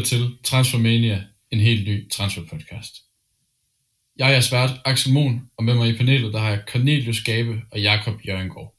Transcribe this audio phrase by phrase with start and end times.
[0.00, 2.94] lytter til Transfermania, en helt ny transferpodcast.
[4.16, 7.62] Jeg er svært Axel Mohn, og med mig i panelet der har jeg Cornelius Gabe
[7.70, 8.74] og Jakob Jørgengård.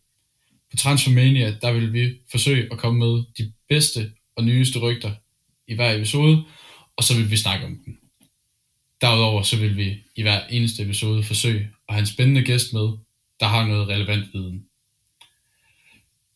[0.72, 5.12] På Transfermania der vil vi forsøge at komme med de bedste og nyeste rygter
[5.68, 6.44] i hver episode,
[6.98, 7.98] og så vil vi snakke om dem.
[9.02, 12.88] Derudover så vil vi i hver eneste episode forsøge at have en spændende gæst med,
[13.40, 14.66] der har noget relevant viden.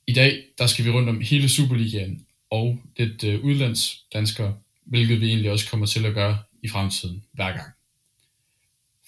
[0.07, 5.27] I dag der skal vi rundt om hele Superligaen og lidt øh, udlandsdanskere, hvilket vi
[5.27, 7.71] egentlig også kommer til at gøre i fremtiden hver gang.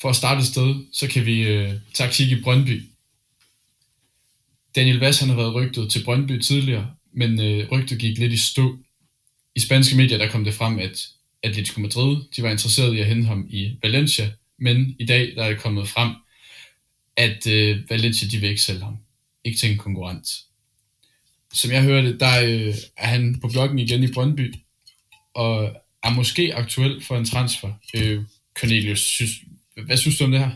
[0.02, 2.84] For at starte et sted, så kan vi øh, tage kig i Brøndby.
[4.76, 8.38] Daniel Vass han har været rygtet til Brøndby tidligere, men øh, rygtet gik lidt i
[8.38, 8.77] stå.
[9.55, 11.08] I spanske medier der kom det frem, at
[11.44, 15.44] Atletico Madrid de var interesseret i at hente ham i Valencia, men i dag der
[15.44, 16.12] er det kommet frem,
[17.16, 18.98] at øh, Valencia de vil ikke sælge ham.
[19.44, 20.28] Ikke til en konkurrent.
[21.53, 24.55] Som jeg hørte, der øh, er han på bloggen igen i Brøndby,
[25.38, 25.71] og
[26.03, 27.69] er måske aktuel for en transfer.
[27.95, 28.23] Øh,
[28.59, 29.31] Cornelius, synes,
[29.85, 30.49] hvad synes du om det her?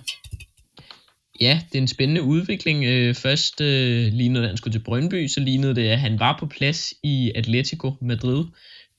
[1.42, 2.86] Ja, det er en spændende udvikling.
[2.86, 6.38] Øh, først øh, lignede det, han skulle til Brøndby, så lignede det, at han var
[6.40, 8.46] på plads i Atletico Madrid.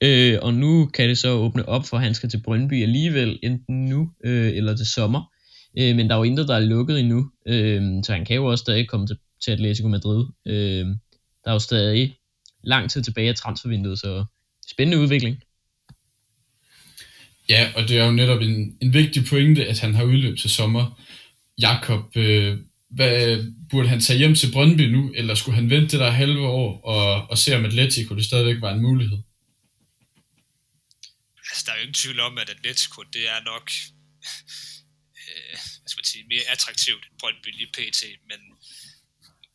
[0.02, 3.38] Øh, og nu kan det så åbne op for, at han skal til Brøndby alligevel,
[3.42, 5.22] enten nu øh, eller til sommer.
[5.78, 8.44] Øh, men der er jo intet, der er lukket endnu, øh, så han kan jo
[8.44, 10.26] også stadig komme til, til Atletico Madrid.
[10.46, 10.86] Øh,
[11.44, 12.14] der er jo stadig
[12.64, 14.24] lang tid tilbage af transfervinduet, så
[14.70, 15.36] spændende udvikling.
[17.48, 20.50] Ja, og det er jo netop en, en vigtig pointe, at han har udløb til
[20.50, 21.02] sommer.
[21.60, 22.58] Jakob, øh,
[22.90, 26.46] hvad, burde han tage hjem til Brøndby nu, eller skulle han vente det der halve
[26.46, 29.18] år og, og se om Atletico det stadigvæk var en mulighed?
[31.50, 33.70] Altså, der er jo ingen tvivl om, at Atletico, det er nok
[35.22, 38.40] øh, hvad skal man sige, mere attraktivt end Brøndby lige pt, men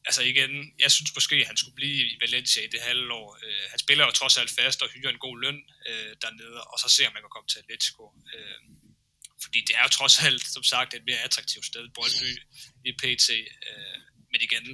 [0.08, 0.52] altså igen,
[0.84, 3.30] jeg synes måske, at han skulle blive i Valencia i det halve år.
[3.44, 5.60] Øh, han spiller jo trods alt fast og hyrer en god løn
[5.90, 8.04] øh, dernede, og så ser man, kan komme til Atletico.
[8.36, 8.60] Øh,
[9.44, 12.32] fordi det er jo trods alt, som sagt, et mere attraktivt sted, Brøndby
[12.90, 13.30] i PT.
[13.70, 13.98] Øh,
[14.32, 14.66] men igen,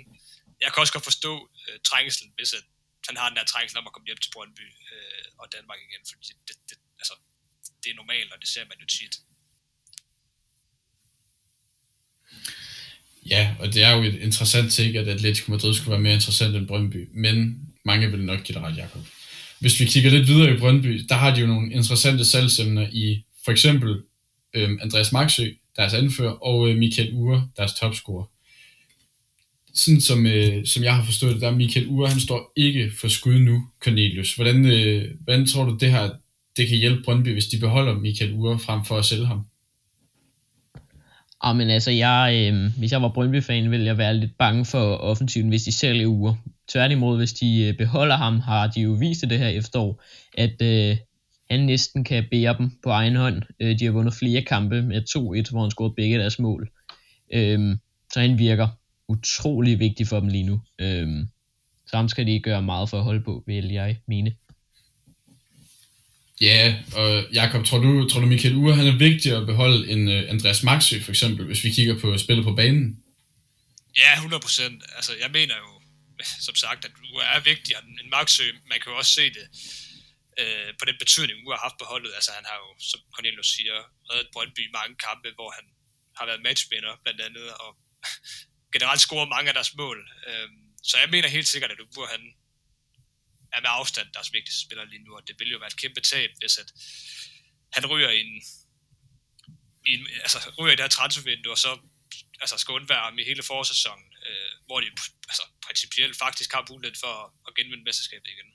[0.62, 1.34] jeg kan også godt forstå
[1.68, 2.64] øh, trængselen, hvis at
[3.08, 6.04] han har den der trængsel om at komme hjem til Brøndby øh, og Danmark igen,
[6.12, 7.16] fordi det, det, altså,
[7.84, 9.16] det er normalt, og det ser man jo tit.
[13.30, 16.56] Ja, og det er jo et interessant ting, at Atletico Madrid skulle være mere interessant
[16.56, 19.02] end Brøndby, men mange vil nok give dig ret, Jacob.
[19.60, 23.24] Hvis vi kigger lidt videre i Brøndby, der har de jo nogle interessante salgsemner i
[23.46, 24.02] for eksempel
[24.54, 28.26] øhm, Andreas Marksø, deres anfører, og øh, Michael Ure, deres topscorer.
[29.74, 32.92] Sådan som, øh, som jeg har forstået det, der er Michael Ure, han står ikke
[33.02, 34.36] for skud nu, Cornelius.
[34.36, 36.10] Hvordan, øh, hvordan tror du det her,
[36.58, 39.46] det kan hjælpe Brøndby, hvis de beholder Michael Ure frem for at sælge ham?
[41.46, 44.96] Ah, men altså, jeg, øh, hvis jeg var Brøndby-fan, ville jeg være lidt bange for
[44.96, 46.36] offensiven, hvis de sælger uger.
[46.68, 50.04] Tværtimod, hvis de øh, beholder ham, har de jo vist det her efterår,
[50.38, 50.98] at øh,
[51.52, 53.44] han næsten kan bære dem på egen hånd.
[53.60, 56.70] Øh, de har vundet flere kampe med 2-1, hvor han scorede begge deres mål.
[57.34, 57.78] Øh,
[58.14, 58.68] så han virker
[59.08, 60.62] utrolig vigtig for dem lige nu.
[60.80, 61.08] Øh,
[61.88, 64.32] så ham skal de gøre meget for at holde på, vil jeg mene.
[66.50, 66.64] Ja,
[67.02, 67.10] og
[67.40, 70.30] Jakob, tror du, tror du Michael Ure, han er vigtig at beholde en uh, øh,
[70.34, 72.86] Andreas Maxø for eksempel, hvis vi kigger på spillet på banen?
[74.02, 74.96] Ja, 100%.
[74.98, 75.70] Altså, jeg mener jo,
[76.48, 78.46] som sagt, at Ure er vigtigere end Maxø.
[78.72, 79.46] Man kan jo også se det
[80.42, 82.12] øh, på den betydning, Ure har haft på holdet.
[82.18, 83.76] Altså, han har jo, som Cornelius siger,
[84.10, 85.66] reddet Brøndby mange kampe, hvor han
[86.18, 87.70] har været matchvinder blandt andet, og
[88.76, 90.00] generelt scoret mange af deres mål.
[90.28, 90.50] Øh,
[90.90, 92.24] så jeg mener helt sikkert, at Ure, han,
[93.56, 96.02] er med afstand deres vigtigste spiller lige nu, og det ville jo være et kæmpe
[96.02, 96.70] tab, hvis at
[97.76, 98.34] han ryger i en,
[99.90, 101.72] i en altså ryger i det her transfervindue, og så
[102.42, 104.88] altså, skal undvære ham i hele forårssæsonen, øh, hvor de
[105.32, 108.50] altså, principielt faktisk har mulighed for at, at genvinde mesterskabet igen.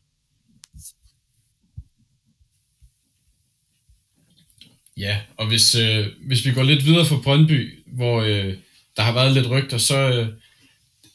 [4.97, 8.58] Ja, og hvis, øh, hvis vi går lidt videre fra Brøndby, hvor øh,
[8.96, 10.28] der har været lidt rygter, så, øh,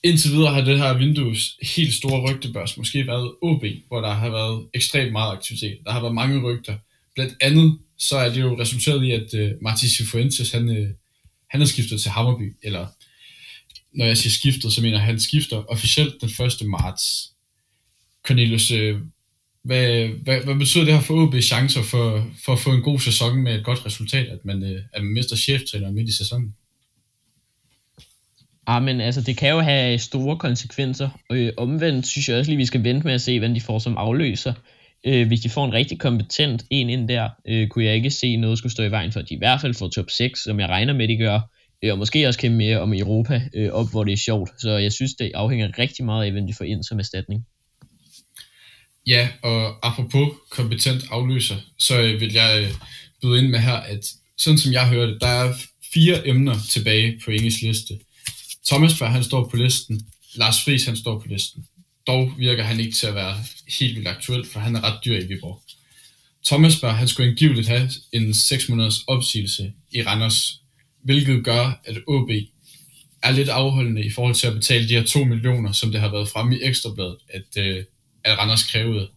[0.03, 4.29] indtil videre har det her vindues helt store rygtebørs måske været OB, hvor der har
[4.29, 5.77] været ekstremt meget aktivitet.
[5.85, 6.77] Der har været mange rygter.
[7.15, 10.87] Blandt andet så er det jo resulteret i, at uh, Martin Cifuentes, han, uh,
[11.49, 12.87] han er skiftet til Hammerby, eller
[13.93, 16.67] når jeg siger skiftet, så mener jeg, at han skifter officielt den 1.
[16.67, 17.03] marts.
[18.27, 19.01] Cornelius, uh,
[19.63, 22.99] hvad, hvad, hvad betyder det her for OB chancer for, for at få en god
[22.99, 26.55] sæson med et godt resultat, at man, uh, at man mister cheftræner midt i sæsonen?
[28.67, 31.09] Ah, men altså, det kan jo have store konsekvenser.
[31.31, 33.79] Øh, omvendt synes jeg også lige, vi skal vente med at se, hvad de får
[33.79, 34.53] som afløser.
[35.05, 38.35] Øh, hvis de får en rigtig kompetent en ind der, øh, kunne jeg ikke se
[38.35, 40.59] noget skulle stå i vejen for, at de i hvert fald får top 6, som
[40.59, 41.39] jeg regner med, de gør.
[41.83, 44.49] Øh, og måske også kæmpe mere om Europa, øh, op hvor det er sjovt.
[44.61, 47.45] Så jeg synes, det afhænger rigtig meget af, hvem de får ind som erstatning.
[49.07, 52.71] Ja, og apropos kompetent afløser, så øh, vil jeg øh,
[53.21, 54.05] byde ind med her, at
[54.37, 55.53] sådan som jeg hørte, der er
[55.93, 57.93] fire emner tilbage på Inges liste.
[58.67, 60.07] Thomas Berg, han står på listen.
[60.35, 61.65] Lars Friis, han står på listen.
[62.07, 63.37] Dog virker han ikke til at være
[63.79, 65.61] helt vildt aktuel, for han er ret dyr i Viborg.
[66.45, 70.61] Thomas Berg, han skulle angiveligt have en 6 måneders opsigelse i Randers,
[71.03, 72.29] hvilket gør, at OB
[73.23, 76.11] er lidt afholdende i forhold til at betale de her 2 millioner, som det har
[76.11, 77.83] været fremme i Ekstrabladet, at, øh,
[78.23, 79.09] at Randers krævede.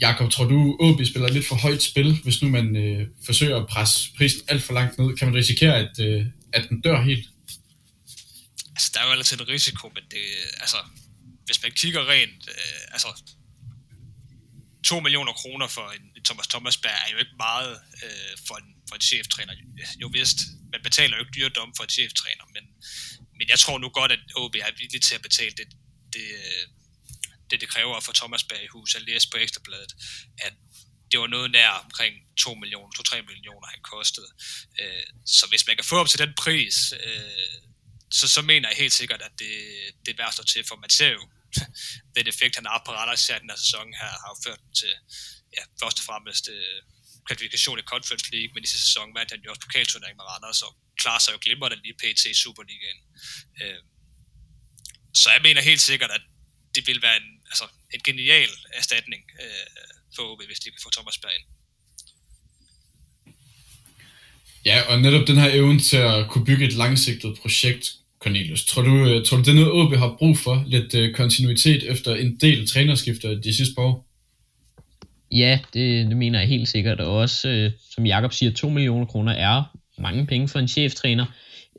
[0.00, 3.66] Jakob, tror du, OB spiller lidt for højt spil, hvis nu man øh, forsøger at
[3.66, 5.16] presse prisen alt for langt ned?
[5.16, 7.28] Kan man risikere, at, øh, at den dør helt?
[8.68, 10.24] Altså, der er jo altid en risiko, men det,
[10.64, 10.76] altså,
[11.44, 13.22] hvis man kigger rent, øh, altså,
[14.84, 18.68] 2 millioner kroner for en, en Thomas Thomasberg er jo ikke meget øh, for, en,
[18.88, 19.54] for en cheftræner.
[20.02, 20.38] Jo vist,
[20.72, 22.64] man betaler jo ikke dyrdom for en cheftræner, men,
[23.38, 25.68] men jeg tror nu godt, at OB er villig til at betale det,
[26.12, 26.64] det, øh,
[27.50, 28.94] det, det kræver at få Thomas Berg i hus.
[28.94, 29.92] Jeg læste på Ekstrabladet,
[30.38, 30.54] at
[31.10, 34.30] det var noget nær omkring 2 millioner, 2-3 millioner, han kostede.
[34.80, 37.62] Øh, så hvis man kan få op til den pris, øh,
[38.10, 39.52] så, så mener jeg helt sikkert, at det,
[40.06, 41.22] det er værd at til, for man ser jo,
[42.16, 44.92] den effekt, han har på Randers i den her sæson her, har ført til
[45.56, 46.80] ja, først og fremmest øh,
[47.26, 50.62] kvalifikation i Conference League, men i sidste sæson vandt han jo også pokalturnering med Randers,
[50.62, 50.72] og
[51.02, 52.24] klarer sig jo glimrende lige pt.
[52.24, 53.00] i Superligaen.
[53.62, 53.80] Øh,
[55.14, 56.24] så jeg mener helt sikkert, at
[56.74, 59.66] det vil være en, altså, en genial erstatning øh,
[60.16, 61.46] for OB, hvis de kan få Thomas Berg ind.
[64.66, 68.66] Ja, og netop den her evne til at kunne bygge et langsigtet projekt, Cornelius.
[68.66, 70.64] Tror du, øh, tror du det er noget, OB har brug for?
[70.66, 74.06] Lidt uh, kontinuitet efter en del trænerskifter de sidste par år?
[75.32, 77.00] Ja, det, det mener jeg helt sikkert.
[77.00, 79.62] Og også, øh, som Jakob siger, 2 millioner kroner er
[79.98, 81.26] mange penge for en cheftræner.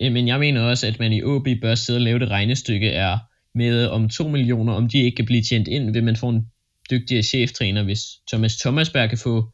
[0.01, 2.89] Øh, men jeg mener også, at man i OB bør sidde og lave det regnestykke
[2.89, 3.17] er
[3.55, 6.45] med om 2 millioner, om de ikke kan blive tjent ind, vil man få en
[6.91, 9.49] dygtigere cheftræner, hvis Thomas Thomasberg kan få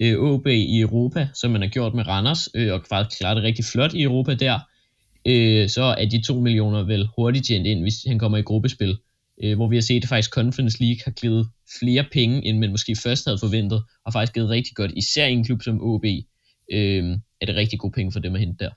[0.00, 3.42] øh, OB i Europa, som man har gjort med Randers, øh, og faktisk klarer det
[3.42, 4.58] rigtig flot i Europa der,
[5.26, 8.98] øh, så er de 2 millioner vel hurtigt tjent ind, hvis han kommer i gruppespil.
[9.42, 11.48] Øh, hvor vi har set, at faktisk Conference League har givet
[11.78, 15.32] flere penge, end man måske først havde forventet, og faktisk givet rigtig godt, især i
[15.32, 16.04] en klub som OB,
[16.72, 18.70] øh, er det rigtig gode penge for dem at hente der.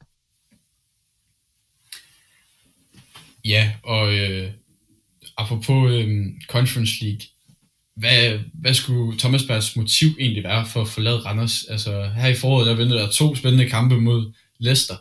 [3.45, 4.51] Ja, og øh,
[5.37, 7.21] apropos øh, Conference League,
[7.95, 11.63] hvad, hvad skulle Thomas Bergs motiv egentlig være for at forlade Randers?
[11.63, 14.95] Altså her i foråret, der venter der to spændende kampe mod Leicester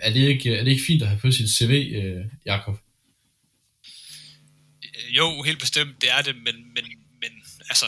[0.00, 2.78] er det ikke, er det ikke fint at have på sit CV, øh, Jakob?
[4.84, 6.84] Øh, jo, helt bestemt, det er det, men, men,
[7.20, 7.32] men
[7.70, 7.86] altså,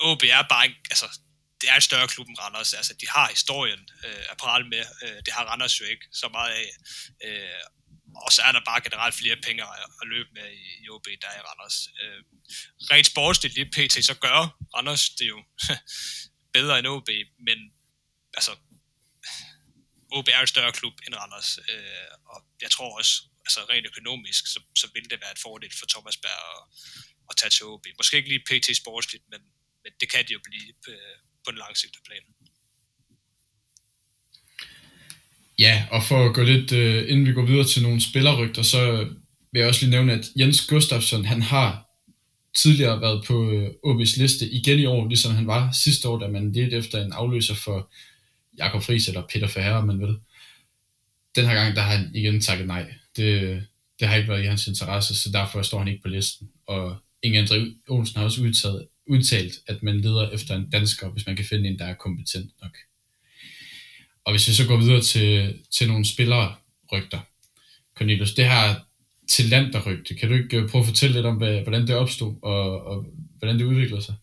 [0.00, 1.18] OB er bare en, altså,
[1.60, 2.72] det er en større klub end Randers.
[2.72, 4.84] Altså, de har historien øh, at prale med.
[5.02, 6.68] Øh, det har Randers jo ikke så meget af.
[7.24, 7.62] Øh,
[8.24, 11.06] og så er der bare generelt flere penge at, at løbe med i, i OB,
[11.22, 11.78] der er i Randers.
[12.02, 12.20] Øh,
[12.92, 14.04] rent sportsligt lige pt.
[14.04, 14.38] så gør
[14.74, 15.38] Randers det jo
[16.56, 17.08] bedre end OB,
[17.46, 17.58] men
[18.38, 18.52] altså,
[20.12, 23.12] OB er en større klub end Randers, øh, og jeg tror også,
[23.46, 26.62] altså rent økonomisk, så, så vil det være et fordel for Thomas Berg at,
[27.30, 27.86] at tage til OB.
[27.98, 29.40] Måske ikke lige PT sportsligt, men,
[29.82, 32.24] men det kan det jo blive øh, på en langsigtet plan.
[35.58, 39.08] Ja, og for at gå lidt, øh, inden vi går videre til nogle spillerrygter, så
[39.52, 41.86] vil jeg også lige nævne, at Jens Gustafsson, han har
[42.56, 46.28] tidligere været på øh, OB's liste igen i år, ligesom han var sidste år, da
[46.28, 47.92] man ledte efter en afløser for
[48.58, 50.16] Jakob Friis eller Peter Ferrer, man vil.
[51.36, 52.94] Den her gang, der har han igen takket nej.
[53.16, 53.62] Det,
[54.00, 56.50] det har ikke været i hans interesse, så derfor står han ikke på listen.
[56.66, 61.26] Og Inge André Olsen har også udtaget, udtalt, at man leder efter en dansker, hvis
[61.26, 62.76] man kan finde en, der er kompetent nok.
[64.26, 67.20] Og hvis vi så går videre til, til nogle spillerrygter,
[67.96, 68.74] Cornelius, det her
[69.30, 73.06] talenterrygte, kan du ikke øh, prøve at fortælle lidt om, hvordan det opstod, og, og
[73.38, 74.14] hvordan det udviklede sig?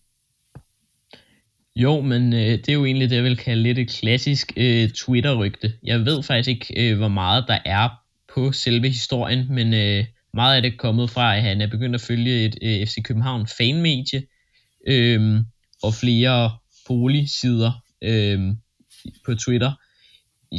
[1.76, 4.90] Jo, men øh, det er jo egentlig det, jeg vil kalde lidt et klassisk øh,
[4.90, 5.74] Twitter-rygte.
[5.84, 7.90] Jeg ved faktisk ikke, øh, hvor meget der er
[8.34, 11.96] på selve historien, men øh, meget af det er kommet fra, at han er begyndt
[11.96, 14.24] at følge et øh, FC København fanmedie,
[14.88, 15.40] øh,
[15.84, 16.58] og flere
[16.88, 18.40] boligsider øh,
[19.26, 19.72] på Twitter.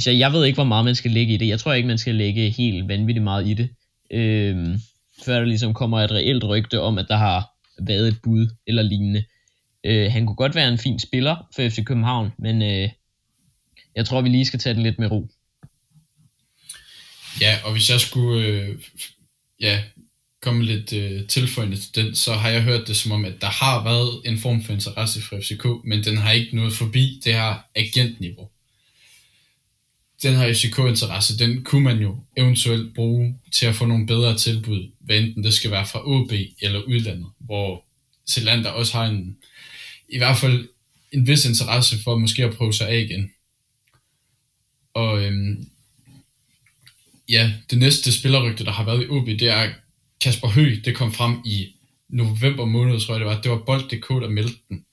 [0.01, 1.49] Så jeg ved ikke, hvor meget man skal lægge i det.
[1.49, 3.69] Jeg tror ikke, man skal lægge helt vanvittigt meget i det.
[4.11, 4.79] Øh,
[5.25, 8.83] før der ligesom kommer et reelt rygte om, at der har været et bud eller
[8.83, 9.25] lignende.
[9.85, 12.89] Øh, han kunne godt være en fin spiller for FC København, men øh,
[13.97, 15.29] jeg tror, vi lige skal tage den lidt med ro.
[17.41, 18.79] Ja, og hvis jeg skulle øh,
[19.61, 19.83] ja,
[20.43, 23.47] komme lidt øh, tilføjende til den, så har jeg hørt det som om, at der
[23.47, 27.35] har været en form for interesse for FCK, men den har ikke nået forbi det
[27.35, 28.51] her agentniveau
[30.25, 34.90] den her FCK-interesse, den kunne man jo eventuelt bruge til at få nogle bedre tilbud,
[35.00, 37.85] hvad enten det skal være fra OB eller udlandet, hvor
[38.31, 39.37] Zelander også har en,
[40.09, 40.69] i hvert fald
[41.12, 43.31] en vis interesse for måske at prøve sig af igen.
[44.95, 45.69] Og øhm,
[47.28, 49.73] ja, det næste spillerrygte, der har været i OB, det er
[50.21, 51.75] Kasper Høgh, det kom frem i
[52.09, 53.40] november måned, tror jeg det var.
[53.40, 54.85] Det var Bold.dk, der meldte den.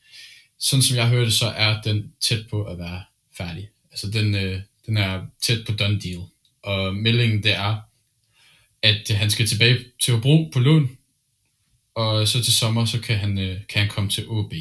[0.59, 3.03] Sådan som jeg hørte, så er den tæt på at være
[3.38, 3.69] færdig.
[3.91, 4.61] Altså den, øh,
[4.91, 6.21] den er tæt på done deal.
[6.63, 7.81] Og meldingen det er,
[8.83, 10.98] at han skal tilbage til Hobro på lån,
[11.95, 14.53] og så til sommer, så kan han, øh, kan han komme til OB.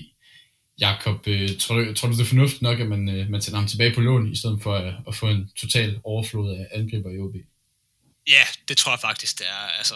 [0.81, 3.57] Jakob, øh, tror, du, tror du det er fornuftigt nok, at man, øh, man tager
[3.57, 7.11] ham tilbage på lån, i stedet for at, at få en total overflod af angriber
[7.11, 7.35] i OB?
[8.29, 9.69] Ja, det tror jeg faktisk, det er.
[9.79, 9.95] Altså,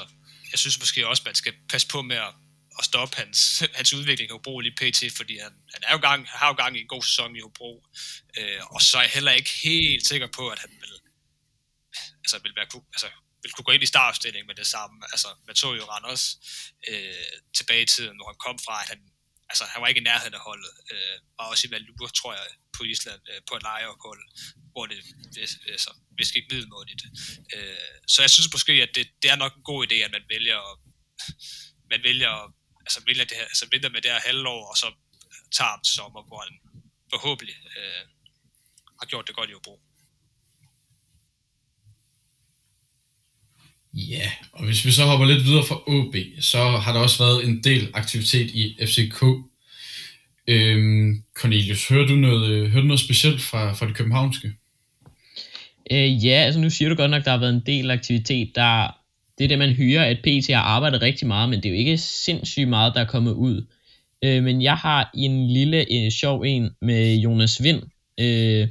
[0.52, 2.32] jeg synes måske også, man skal passe på med at,
[2.78, 6.28] at stoppe hans, hans udvikling i Hobro lige pt, fordi han, han er jo gang,
[6.28, 7.86] har jo gang i en god sæson i Hobro,
[8.38, 10.94] øh, og så er jeg heller ikke helt sikker på, at han vil,
[12.24, 13.08] altså, vil, være, altså,
[13.42, 14.96] vil kunne gå ind i startopstillingen med det samme.
[15.12, 16.24] Altså, man så jo Randers
[16.88, 19.00] øh, tilbage i tiden, hvor han kom fra, at han,
[19.50, 20.72] altså, han var ikke i nærheden af holdet.
[20.92, 24.22] Øh, var også i Valur, tror jeg, på Island, øh, på et lejeophold,
[24.72, 24.98] hvor det
[25.74, 27.02] altså, hvis ikke middelmådigt.
[27.54, 30.24] Øh, så jeg synes måske, at det, det er nok en god idé, at man
[30.34, 30.60] vælger,
[31.92, 32.34] man vælger,
[32.86, 34.88] altså vælger, det her, altså venter med det her halvår, og så
[35.56, 36.54] tager ham til sommer, hvor han
[37.12, 38.02] forhåbentlig øh,
[39.00, 39.80] har gjort det godt i Hobro.
[43.94, 47.44] Ja, og hvis vi så hopper lidt videre fra OB, så har der også været
[47.44, 49.22] en del aktivitet i FCK.
[50.48, 54.52] Øhm, Cornelius, hører du noget, hører du noget specielt fra, fra det københavnske?
[55.90, 58.52] Øh, ja, altså nu siger du godt nok, at der har været en del aktivitet.
[58.54, 59.03] Der,
[59.38, 61.78] det er det, man hører, at PT har arbejdet rigtig meget, men det er jo
[61.78, 63.66] ikke sindssygt meget, der er kommet ud.
[64.22, 67.82] Øh, men jeg har en lille øh, sjov en med Jonas Vind.
[68.20, 68.68] Øh,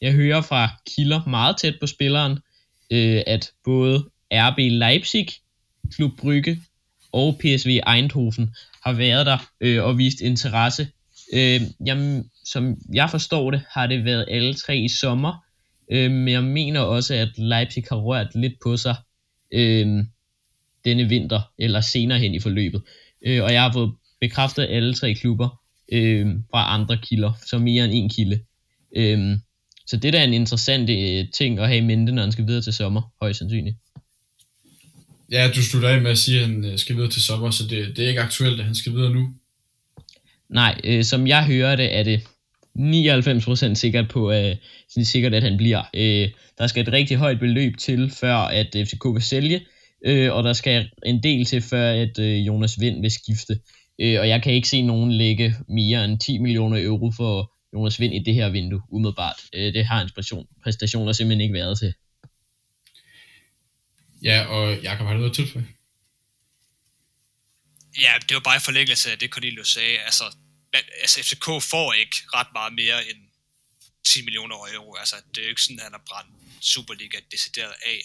[0.00, 2.38] jeg hører fra kilder meget tæt på spilleren,
[2.90, 5.28] øh, at både RB Leipzig,
[5.94, 6.60] Klub Brygge
[7.12, 10.88] og PSV Eindhoven har været der øh, og vist interesse.
[11.32, 15.44] Øh, jamen, som jeg forstår det, har det været alle tre i sommer,
[15.90, 18.96] øh, men jeg mener også, at Leipzig har rørt lidt på sig
[19.52, 20.04] øh,
[20.84, 22.82] denne vinter, eller senere hen i forløbet.
[23.26, 25.60] Øh, og jeg har fået bekræftet alle tre klubber
[25.92, 28.40] øh, fra andre kilder, så mere end en kilde.
[28.96, 29.38] Øh,
[29.86, 32.46] så det der er en interessant øh, ting at have i mente, når han skal
[32.46, 33.76] videre til sommer, højst sandsynligt.
[35.30, 37.64] Ja, du slutter af med at sige, at han øh, skal videre til sommer, så
[37.70, 39.34] det, det er ikke aktuelt, at han skal videre nu.
[40.48, 42.22] Nej, øh, som jeg hører det, er det
[42.78, 44.56] 99% sikkert på, øh,
[44.88, 45.82] sikkert at han bliver.
[45.94, 49.66] Øh, der skal et rigtig højt beløb til, før at FCK vil sælge,
[50.06, 53.60] øh, og der skal en del til, før at øh, Jonas Vind vil skifte.
[54.00, 58.00] Øh, og jeg kan ikke se nogen lægge mere end 10 millioner euro for Jonas
[58.00, 59.36] Vind i det her vindue, umiddelbart.
[59.54, 61.94] Øh, det har hans præstation, præstationer simpelthen ikke været til.
[64.22, 65.66] Ja, og Jakob, har du noget tilføje?
[68.02, 69.98] Ja, det var bare i forlængelse af det, Cornelius sagde.
[70.04, 70.24] Altså,
[71.02, 73.18] altså FCK får ikke ret meget mere end
[74.06, 74.94] 10 millioner euro.
[74.94, 76.30] Altså, det er jo ikke sådan, at han har brændt
[76.60, 78.00] Superliga decideret af.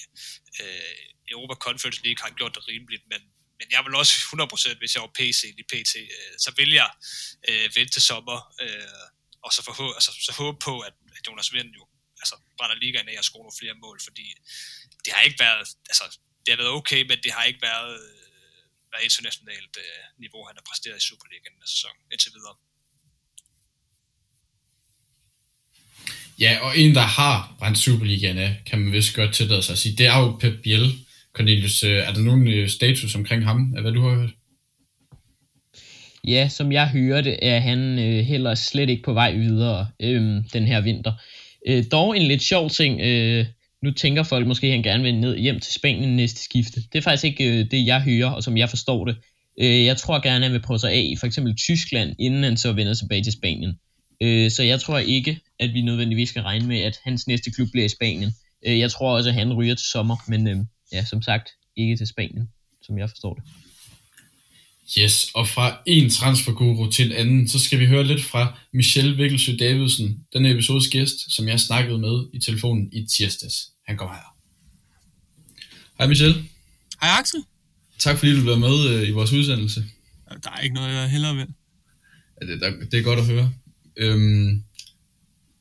[0.61, 0.95] Øh,
[1.31, 3.21] Europa Conference League har gjort det rimeligt, men,
[3.59, 6.89] men jeg vil også 100%, hvis jeg var PC i PT, øh, så vil jeg
[7.49, 9.07] øh, vente til sommer, øh,
[9.45, 11.87] og så, forhå- altså, så håbe på, at, at Jonas Vind jo
[12.21, 14.25] altså, brænder ligaen af og scorer nogle flere mål, fordi
[15.05, 16.05] det har ikke været, altså,
[16.43, 17.95] det har været okay, men det har ikke været,
[18.93, 22.55] været internationalt øh, niveau, han har præsteret i Superligaen den sæson indtil videre.
[26.43, 29.79] Ja, og en, der har brændt Superligaen af, kan man vist godt tillade sig at
[29.79, 30.86] sige, det er jo Pep Biel.
[31.33, 34.29] Cornelius, øh, er der nogen øh, status omkring ham, af hvad du har hørt?
[36.27, 40.21] Ja, som jeg hørte, er han øh, heller slet ikke på vej videre øh,
[40.53, 41.13] den her vinter.
[41.67, 43.45] Øh, dog en lidt sjov ting, øh,
[43.83, 46.81] nu tænker folk måske, at han gerne vil ned hjem til Spanien næste skifte.
[46.93, 49.15] Det er faktisk ikke øh, det, jeg hører, og som jeg forstår det.
[49.61, 52.43] Øh, jeg tror gerne, at han vil prøve sig af i for eksempel Tyskland, inden
[52.43, 53.73] han så vender tilbage til Spanien.
[54.21, 57.67] Øh, så jeg tror ikke, at vi nødvendigvis skal regne med, at hans næste klub
[57.71, 58.31] bliver i Spanien.
[58.65, 60.57] Øh, jeg tror også, at han ryger til sommer, men øh,
[60.91, 62.50] ja, som sagt, ikke til Spanien,
[62.81, 63.43] som jeg forstår det.
[65.00, 69.17] Yes, og fra en transferguru til en anden, så skal vi høre lidt fra Michelle
[69.17, 73.70] Vikkelsø Davidsen, denne episodes gæst, som jeg snakkede med i telefonen i tirsdags.
[73.88, 74.35] Han kommer her.
[75.97, 76.50] Hej Michel.
[77.01, 77.43] Hej Axel.
[78.00, 79.85] Tak fordi du blev med øh, i vores udsendelse.
[80.43, 81.47] Der er ikke noget, jeg hellere vil.
[82.41, 83.53] Ja, det, der, det er godt at høre.
[83.97, 84.63] Øhm,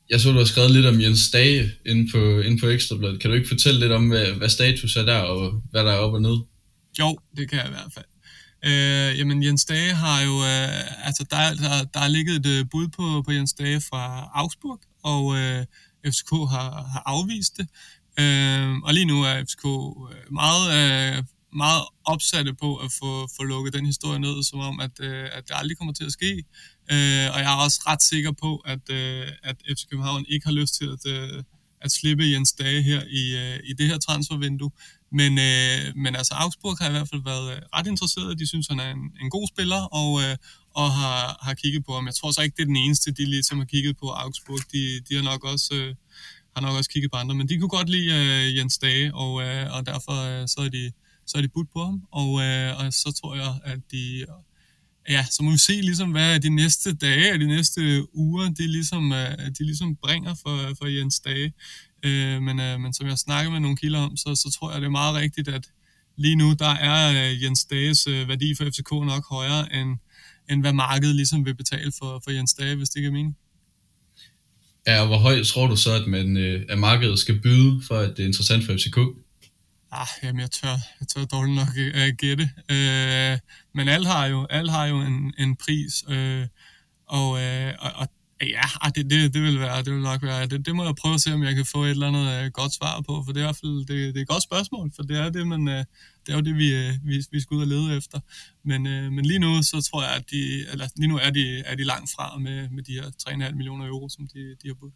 [0.09, 3.19] jeg så, du har skrevet lidt om Jens Dage inde på, inde på Ekstrabladet.
[3.19, 5.97] Kan du ikke fortælle lidt om, hvad, hvad status er der, og hvad der er
[5.97, 6.37] op og ned?
[6.99, 8.05] Jo, det kan jeg i hvert fald.
[8.65, 12.65] Øh, jamen Jens Dage har jo, øh, altså der, der, der er ligget et øh,
[12.71, 15.65] bud på, på Jens Dage fra Augsburg, og øh,
[16.05, 17.67] FCK har, har afvist det.
[18.19, 23.43] Øh, og lige nu er FCK øh, meget, øh, meget opsatte på at få, få
[23.43, 26.43] lukket den historie ned, som om, at, øh, at det aldrig kommer til at ske.
[26.91, 30.53] Øh, og jeg er også ret sikker på, at, øh, at FC København ikke har
[30.53, 31.43] lyst til at, øh,
[31.81, 34.71] at slippe Jens Dage her i, øh, i det her transfervindue.
[35.11, 38.39] Men, øh, men altså Augsburg har i hvert fald været øh, ret interesseret.
[38.39, 40.37] De synes, han er en, en god spiller, og, øh,
[40.75, 42.05] og har, har kigget på ham.
[42.05, 44.59] Jeg tror så ikke, det er den eneste, de ligesom har kigget på Augsburg.
[44.73, 45.69] De, de har nok også...
[45.73, 45.95] Øh,
[46.55, 49.43] har nok også kigget på andre, men de kunne godt lide øh, Jens Dage, og,
[49.43, 50.91] øh, og derfor øh, så, er de,
[51.25, 54.25] så er de budt på ham, og, øh, og så tror jeg, at de,
[55.09, 57.81] ja, så må vi se ligesom, hvad de næste dage og de næste
[58.13, 61.53] uger, de ligesom, øh, de ligesom bringer for, for Jens Dage.
[62.03, 64.81] Øh, men, øh, men som jeg snakker med nogle kilder om, så, så tror jeg,
[64.81, 65.69] det er meget rigtigt, at
[66.17, 69.97] lige nu, der er øh, Jens Dages øh, værdi for FCK nok højere, end,
[70.49, 73.33] end hvad markedet ligesom vil betale for, for Jens Dage, hvis det ikke er.
[74.87, 77.95] Ja, og hvor højt tror du så, at, man, øh, at markedet skal byde, for
[77.95, 78.97] at det er interessant for FCK?
[79.91, 82.49] Ah, jamen, jeg tør, jeg tør dårligt nok øh, at uh, gætte.
[82.69, 83.39] Uh,
[83.75, 86.03] men alt har jo, alt har jo en, en pris.
[86.07, 86.43] Uh,
[87.07, 88.07] og, uh, og, og
[88.41, 90.95] ja, ah, det, det, det, vil være, det vil nok være, det, det må jeg
[90.95, 93.39] prøve at se, om jeg kan få et eller andet godt svar på, for det
[93.39, 95.67] er i hvert fald, det, det er et godt spørgsmål, for det er det, man,
[95.67, 95.83] øh,
[96.25, 98.19] det er jo det, vi, uh, vi, vi skal ud og lede efter.
[98.63, 101.59] Men, uh, men lige nu, så tror jeg, at de, eller lige nu er de,
[101.59, 104.73] er de langt fra med, med de her 3,5 millioner euro, som de, de har
[104.73, 104.93] budt.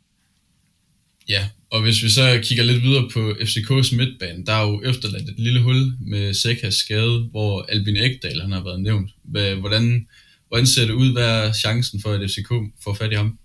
[1.29, 5.29] Ja, og hvis vi så kigger lidt videre på FCK's midtbane, der er jo efterladt
[5.29, 9.11] et lille hul med Sekas skade, hvor Albin Ekdal han har været nævnt.
[9.59, 10.07] Hvordan,
[10.47, 11.11] hvordan ser det ud?
[11.11, 12.49] Hvad er chancen for, at FCK
[12.83, 13.39] får fat i ham?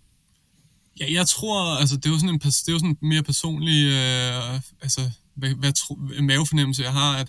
[1.00, 3.22] Ja, jeg tror, altså det er jo sådan en, det er jo sådan en mere
[3.22, 5.00] personlig øh, altså,
[5.34, 7.28] hvad, hvad tro, mavefornemmelse, jeg har, at,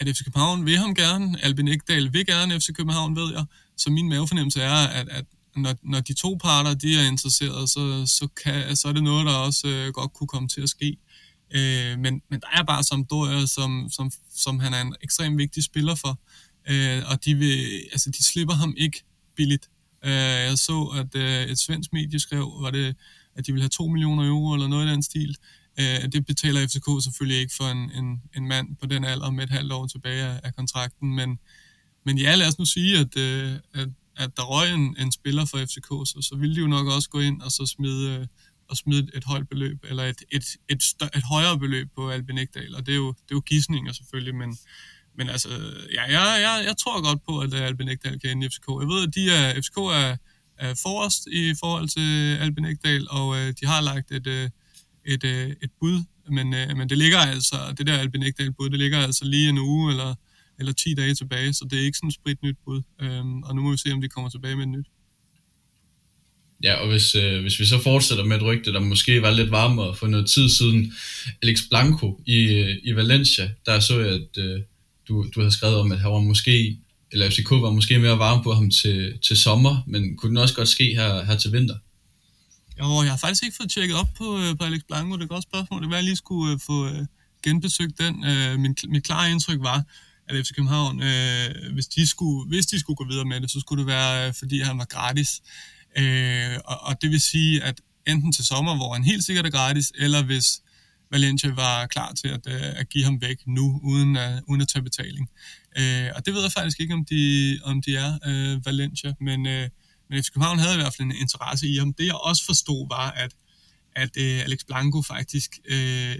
[0.00, 3.44] at FC København vil ham gerne, Albin Ekdal vil gerne FC København, ved jeg.
[3.76, 5.24] Så min mavefornemmelse er, at, at
[5.56, 9.26] når, når de to parter de er interesseret, så, så, kan, så er det noget,
[9.26, 10.96] der også øh, godt kunne komme til at ske.
[11.54, 15.64] Øh, men, men der er bare Sampdoria, som, som, som han er en ekstremt vigtig
[15.64, 16.20] spiller for,
[16.70, 19.04] øh, og de, vil, altså, de slipper ham ikke
[19.36, 19.70] billigt.
[20.04, 20.10] Øh,
[20.48, 22.96] jeg så, at øh, et svensk medie skrev, var det,
[23.36, 25.36] at de ville have 2 millioner euro eller noget i den stil.
[25.80, 29.44] Øh, det betaler FCK selvfølgelig ikke for en, en, en mand på den alder med
[29.44, 31.38] et halvt år tilbage af, af kontrakten, men,
[32.06, 33.88] men ja, lad os nu sige, at, øh, at
[34.20, 37.08] at der røg en, en spiller for FCK, så, så ville de jo nok også
[37.08, 38.26] gå ind og så smide, øh,
[38.68, 42.38] og smide et højt beløb, eller et, et, et, større, et højere beløb på Albin
[42.38, 44.58] Ekdal, og det er jo, det er jo gissninger selvfølgelig, men,
[45.16, 45.48] men altså,
[45.94, 48.68] ja, jeg, jeg, jeg tror godt på, at øh, Albin Ekdal kan ind i FCK.
[48.68, 50.16] Jeg ved, at de er, FCK er,
[50.58, 54.50] er forrest i forhold til Albin Ekdal, og øh, de har lagt et, øh,
[55.06, 58.70] et, øh, et bud, men, øh, men det ligger altså, det der Albin Ekdal bud,
[58.70, 60.14] det ligger altså lige en uge, eller
[60.60, 62.82] eller 10 dage tilbage, så det er ikke sådan et sprit nyt bud.
[63.02, 64.86] øh, og nu må vi se, om de kommer tilbage med et nyt.
[66.64, 69.50] Ja, og hvis, øh, hvis vi så fortsætter med et rygte, der måske var lidt
[69.50, 70.92] varmere for noget tid siden,
[71.42, 74.60] Alex Blanco i, øh, i Valencia, der så jeg, at øh,
[75.08, 76.78] du, du havde skrevet om, at han var måske,
[77.12, 80.54] eller FCK var måske mere varm på ham til, til sommer, men kunne den også
[80.54, 81.76] godt ske her, her til vinter?
[82.80, 85.24] Jo, jeg har faktisk ikke fået tjekket op på, øh, på Alex Blanco, det er
[85.24, 85.82] et godt spørgsmål.
[85.82, 87.06] Det var, jeg lige skulle øh, få øh,
[87.42, 88.24] genbesøgt den.
[88.24, 89.84] Øh, min, mit klare indtryk var,
[90.28, 93.60] at FC København, øh, hvis, de skulle, hvis de skulle gå videre med det, så
[93.60, 95.40] skulle det være, øh, fordi han var gratis.
[95.98, 99.50] Øh, og, og det vil sige, at enten til sommer, hvor han helt sikkert er
[99.50, 100.60] gratis, eller hvis
[101.10, 104.68] Valencia var klar til at, øh, at give ham væk nu, uden at, uden at
[104.68, 105.30] tage betaling.
[105.78, 109.46] Øh, og det ved jeg faktisk ikke, om de, om de er, øh, Valencia, men,
[109.46, 109.68] øh,
[110.10, 111.92] men FC København havde i hvert fald en interesse i ham.
[111.92, 113.32] Det jeg også forstod var, at,
[113.96, 116.16] at øh, Alex Blanco faktisk øh,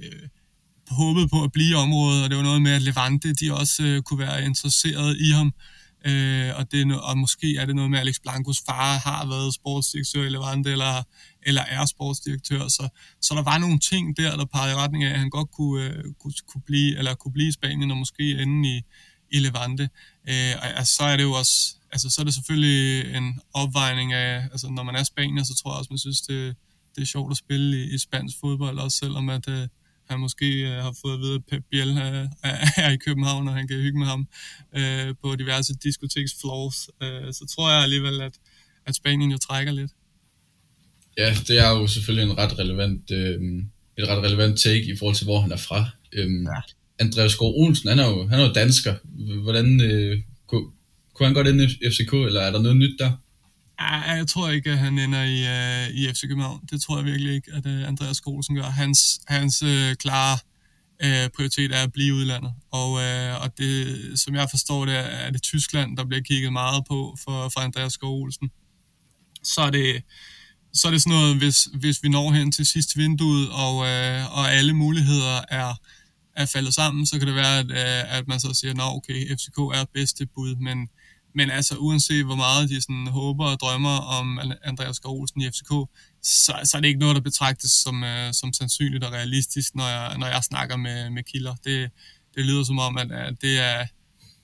[0.90, 3.82] håbede på at blive i området, og det var noget med, at Levante de også
[3.82, 5.54] øh, kunne være interesseret i ham.
[6.06, 9.54] Øh, og, det, og måske er det noget med, at Alex Blancos far har været
[9.54, 11.02] sportsdirektør i Levante, eller,
[11.42, 12.68] eller er sportsdirektør.
[12.68, 12.88] Så,
[13.20, 15.84] så der var nogle ting der, der pegede i retning af, at han godt kunne,
[15.84, 18.82] øh, kunne, kunne, blive, eller kunne blive i Spanien, og måske ende i,
[19.30, 19.88] i Levante.
[20.28, 24.12] Øh, og og så er det jo også, altså så er det selvfølgelig en opvejning
[24.12, 26.56] af, altså når man er Spanier, så tror jeg også, man synes, det,
[26.96, 29.68] det er sjovt at spille i, i spansk fodbold, også selvom at, øh,
[30.10, 32.28] han måske øh, har fået at vide, at Pep Biel er,
[32.84, 34.28] er i København, og han kan hygge med ham
[34.76, 38.32] øh, på diverse diskoteksfloors, øh, så tror jeg alligevel, at,
[38.86, 39.90] at Spanien jo trækker lidt.
[41.18, 43.40] Ja, det er jo selvfølgelig en ret relevant, øh,
[43.98, 45.90] et ret relevant take i forhold til, hvor han er fra.
[46.12, 46.60] Øhm, ja.
[46.98, 48.94] Andreas Gård Olsen, han er jo, han er jo dansker.
[49.42, 50.66] Hvordan øh, kunne,
[51.20, 53.12] kunne han godt ind i FCK, eller er der noget nyt der?
[54.16, 55.38] Jeg tror ikke, at han ender i,
[55.88, 56.60] uh, i FC København.
[56.70, 58.62] Det tror jeg virkelig ikke, at uh, Andreas Skolsen gør.
[58.62, 60.38] Hans, hans uh, klare
[61.04, 62.52] uh, prioritet er at blive udlandet.
[62.70, 66.84] Og, uh, og det, som jeg forstår det, er det Tyskland, der bliver kigget meget
[66.88, 68.30] på for, for Andreas Skov
[69.42, 70.02] Så er det
[70.74, 74.38] så er det sådan noget, hvis, hvis vi når hen til sidste vinduet, og, øh,
[74.38, 75.74] og alle muligheder er,
[76.36, 79.36] er faldet sammen, så kan det være, at, øh, at man så siger, at okay,
[79.36, 80.88] FCK er bedste bud, men,
[81.34, 85.50] men altså uanset hvor meget de sådan håber og drømmer om Andreas Skov Olsen i
[85.50, 85.72] FCK,
[86.22, 89.88] så, så er det ikke noget, der betragtes som, øh, som sandsynligt og realistisk, når
[89.88, 91.54] jeg, når jeg snakker med, med kilder.
[91.64, 91.90] Det,
[92.34, 93.86] det lyder som om, at, at det, er,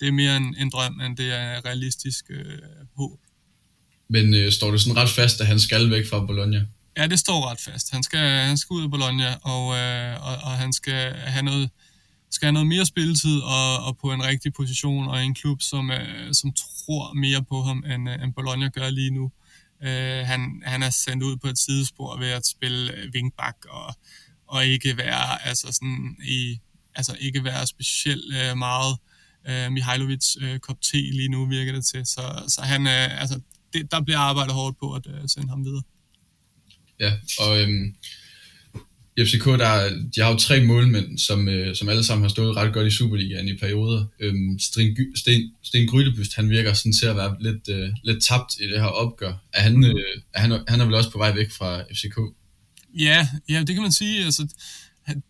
[0.00, 2.58] det er mere en, en drøm, end det er realistisk øh,
[2.96, 3.18] håb.
[4.08, 6.66] Men øh, står det sådan ret fast, at han skal væk fra Bologna?
[6.96, 7.90] Ja, det står ret fast.
[7.92, 11.70] Han skal, han skal ud af Bologna, og, øh, og, og han skal have noget,
[12.30, 15.90] skal have noget mere spilletid og, og på en rigtig position og en klub, som,
[15.90, 19.32] øh, som tror mere på ham, end, øh, end Bologna gør lige nu.
[19.82, 23.94] Øh, han, han er sendt ud på et sidespor ved at spille øh, wingback og,
[24.46, 26.58] og ikke være altså sådan i
[26.94, 28.98] altså ikke være specielt øh, meget
[29.48, 32.06] øh, Mihailovic øh, kop te lige nu virker det til.
[32.06, 33.40] Så, så han, øh, altså,
[33.72, 35.82] det, der bliver arbejdet hårdt på at øh, sende ham videre.
[37.00, 37.94] Ja, og øhm,
[39.16, 42.56] i FCK, der, de har jo tre målmænd, som, øh, som alle sammen har stået
[42.56, 44.04] ret godt i Superligaen i perioder.
[44.20, 48.52] Øhm, Sten, Sten, Sten Grydebyst, han virker sådan til at være lidt, øh, lidt tabt
[48.60, 49.32] i det her opgør.
[49.52, 52.18] Er han, øh, er han, han er vel også på vej væk fra FCK?
[52.98, 54.24] Ja, ja det kan man sige.
[54.24, 54.46] Altså,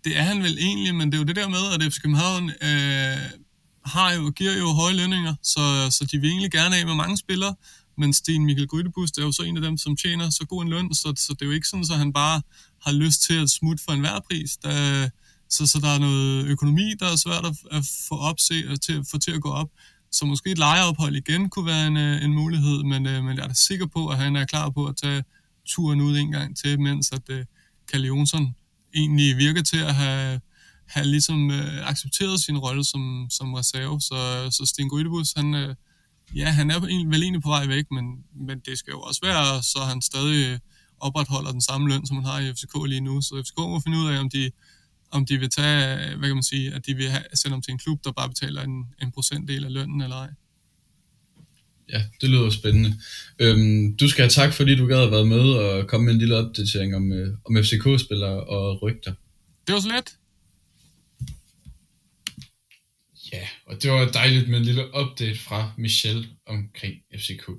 [0.04, 2.50] det er han vel egentlig, men det er jo det der med, at FC København
[2.62, 3.18] øh,
[3.84, 7.16] har jo, giver jo høje lønninger, så, så de vil egentlig gerne af med mange
[7.16, 7.54] spillere,
[7.98, 10.68] men Sten Michael Grydebust er jo så en af dem, som tjener så god en
[10.68, 12.42] løn, så, så det er jo ikke sådan, at han bare
[12.82, 14.56] har lyst til at smutte for enhver pris.
[14.56, 15.08] Der,
[15.50, 19.18] så, så der er noget økonomi, der er svært at, at få, opse, til, få
[19.18, 19.70] til at gå op.
[20.12, 23.44] Så måske et lejeophold igen kunne være en, øh, en mulighed, men, øh, men jeg
[23.44, 25.24] er da sikker på, at han er klar på at tage
[25.66, 27.36] turen ud en gang til, mens at uh,
[27.92, 28.54] Kalle Jonsson
[28.94, 30.40] egentlig virker til at have,
[30.86, 34.00] have ligesom øh, accepteret sin rolle som, som reserve.
[34.00, 35.74] Så, så Sten Grydebus, han, øh,
[36.34, 38.04] ja, han er vel egentlig på vej væk, men,
[38.48, 40.60] men det skal jo også være, så han stadig
[41.00, 43.22] opretholder den samme løn, som han har i FCK lige nu.
[43.22, 44.50] Så FCK må finde ud af, om de,
[45.10, 47.72] om de vil tage, hvad kan man sige, at de vil have, sende ham til
[47.72, 50.28] en klub, der bare betaler en, en procentdel af lønnen, eller ej.
[51.92, 53.00] Ja, det lyder spændende.
[53.38, 56.18] Øhm, du skal have tak, fordi du gad at være med og komme med en
[56.18, 59.12] lille opdatering om, øh, om FCK-spillere og rygter.
[59.66, 60.16] Det var så let.
[63.32, 67.50] Ja, og det var dejligt med en lille update fra Michel omkring FCK.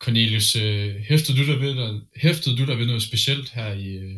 [0.00, 3.88] Cornelius, øh, hæftede, du der ved, der, hæftede du der ved noget specielt her i,
[3.88, 4.16] øh,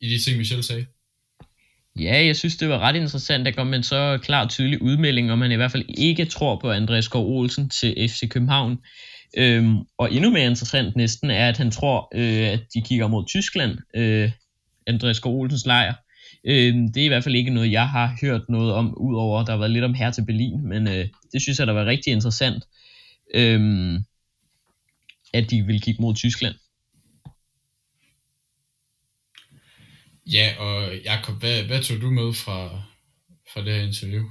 [0.00, 0.86] i de ting, Michel sagde?
[1.98, 4.82] Ja, jeg synes, det var ret interessant at komme med en så klar og tydelig
[4.82, 8.78] udmelding, om man i hvert fald ikke tror på Andreas Skov Olsen til FC København.
[9.36, 13.24] Øhm, og endnu mere interessant næsten er, at han tror, øh, at de kigger mod
[13.26, 14.30] Tyskland, øh,
[14.86, 15.94] Andreas Skov Olsens lejr.
[16.48, 19.46] Øh, det er i hvert fald ikke noget, jeg har hørt noget om, udover at
[19.46, 21.86] der har været lidt om her til Berlin, men øh, det synes jeg, der var
[21.86, 22.64] rigtig interessant,
[23.34, 23.60] øh,
[25.34, 26.54] at de vil kigge mod Tyskland.
[30.26, 32.82] Ja, og Jakob, hvad, hvad tog du med fra,
[33.52, 34.24] fra det her interview?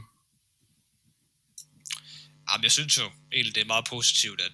[2.51, 3.03] Jamen, jeg synes jo
[3.34, 4.51] egentlig, det er meget positivt, at,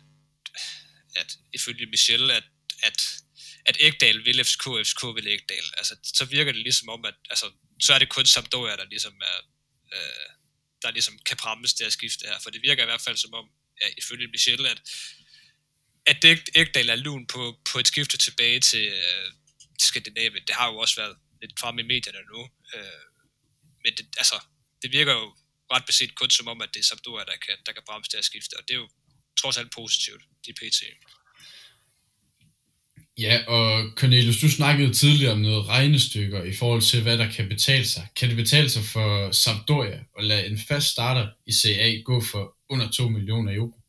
[1.15, 2.43] at ifølge Michel, at,
[2.84, 3.22] at,
[3.65, 5.67] at Ægdal vil FCK, og FCK vil Ægdal.
[5.78, 9.21] Altså, så virker det ligesom om, at altså, så er det kun Sampdoria, der ligesom
[9.21, 9.38] er,
[9.93, 10.30] øh,
[10.82, 12.39] der ligesom kan bremmes det her skifte her.
[12.39, 13.49] For det virker i hvert fald som om,
[13.82, 14.82] ja, ifølge Michel, at,
[16.06, 19.32] at Ægdal er lun på, på et skifte tilbage til, øh,
[19.80, 20.47] til Skandinavien.
[20.47, 22.49] Det har jo også været lidt frem i medierne nu.
[22.76, 23.06] Øh,
[23.84, 24.39] men det, altså,
[24.82, 25.36] det virker jo
[25.71, 28.17] ret beset kun som om, at det er Sampdoria, der kan, der kan bremse det
[28.17, 28.89] her skifte, og det er jo
[29.41, 30.82] trods alt positivt, de PT.
[33.17, 37.49] Ja, og Cornelius, du snakkede tidligere om noget regnestykker i forhold til, hvad der kan
[37.49, 38.08] betale sig.
[38.15, 42.56] Kan det betale sig for Sampdoria at lade en fast starter i CA gå for
[42.69, 43.80] under 2 millioner euro?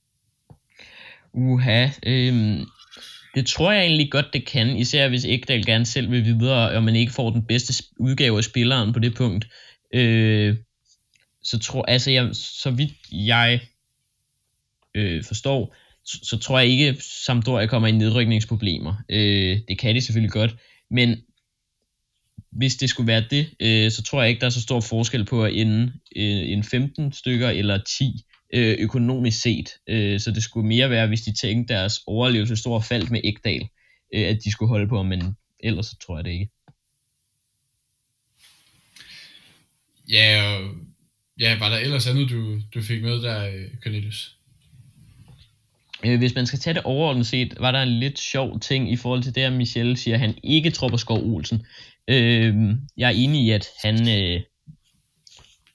[1.34, 2.66] Uha, øhm,
[3.34, 6.82] det tror jeg egentlig godt, det kan, især hvis Ekdal gerne selv vil videre, og
[6.84, 9.46] man ikke får den bedste udgave af spilleren på det punkt.
[9.94, 10.56] Øh,
[11.42, 13.60] så tror altså jeg, så vidt jeg
[14.94, 18.94] øh, forstår, så, så tror jeg ikke, Sampdoria kommer i nedrykningsproblemer.
[19.08, 20.56] Øh, det kan de selvfølgelig godt,
[20.90, 21.16] men
[22.50, 25.24] hvis det skulle være det, øh, så tror jeg ikke, der er så stor forskel
[25.24, 29.70] på at ende øh, en 15 stykker eller 10 øh, økonomisk set.
[29.88, 33.68] Øh, så det skulle mere være, hvis de tænkte deres overlevelse stor fald med Ægdal,
[34.14, 36.48] øh, at de skulle holde på, men ellers så tror jeg det ikke.
[40.08, 40.58] Ja,
[41.40, 44.36] ja, var der ellers andet, du, du fik med der, øh, Cornelius?
[46.04, 49.22] Hvis man skal tage det overordnet set, var der en lidt sjov ting i forhold
[49.22, 51.66] til det, at Michel siger, at han ikke tror på Skov Olsen.
[52.08, 52.54] Øh,
[52.96, 54.40] jeg er enig i, at han, øh,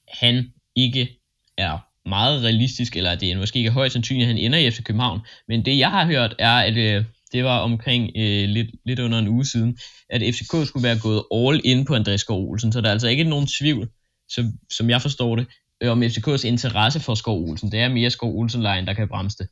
[0.07, 1.09] han ikke
[1.57, 1.77] er
[2.09, 5.19] meget realistisk, eller det er måske ikke højt sandsynligt, at han ender i FC København.
[5.47, 9.19] Men det jeg har hørt er, at, øh, det var omkring øh, lidt, lidt under
[9.19, 9.77] en uge siden,
[10.09, 13.07] at FCK skulle være gået all in på Andreas Skov Olsen, så der er altså
[13.07, 13.89] ikke nogen tvivl,
[14.29, 15.47] som, som jeg forstår det,
[15.81, 17.71] øh, om FCK's interesse for Skov Olsen.
[17.71, 19.47] Det er mere Skov Olsen-lejen, der kan bremse det.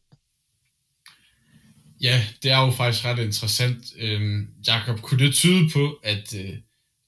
[2.01, 3.77] Ja, det er jo faktisk ret interessant.
[3.97, 6.53] Øhm, Jakob, kunne det tyde på, at øh,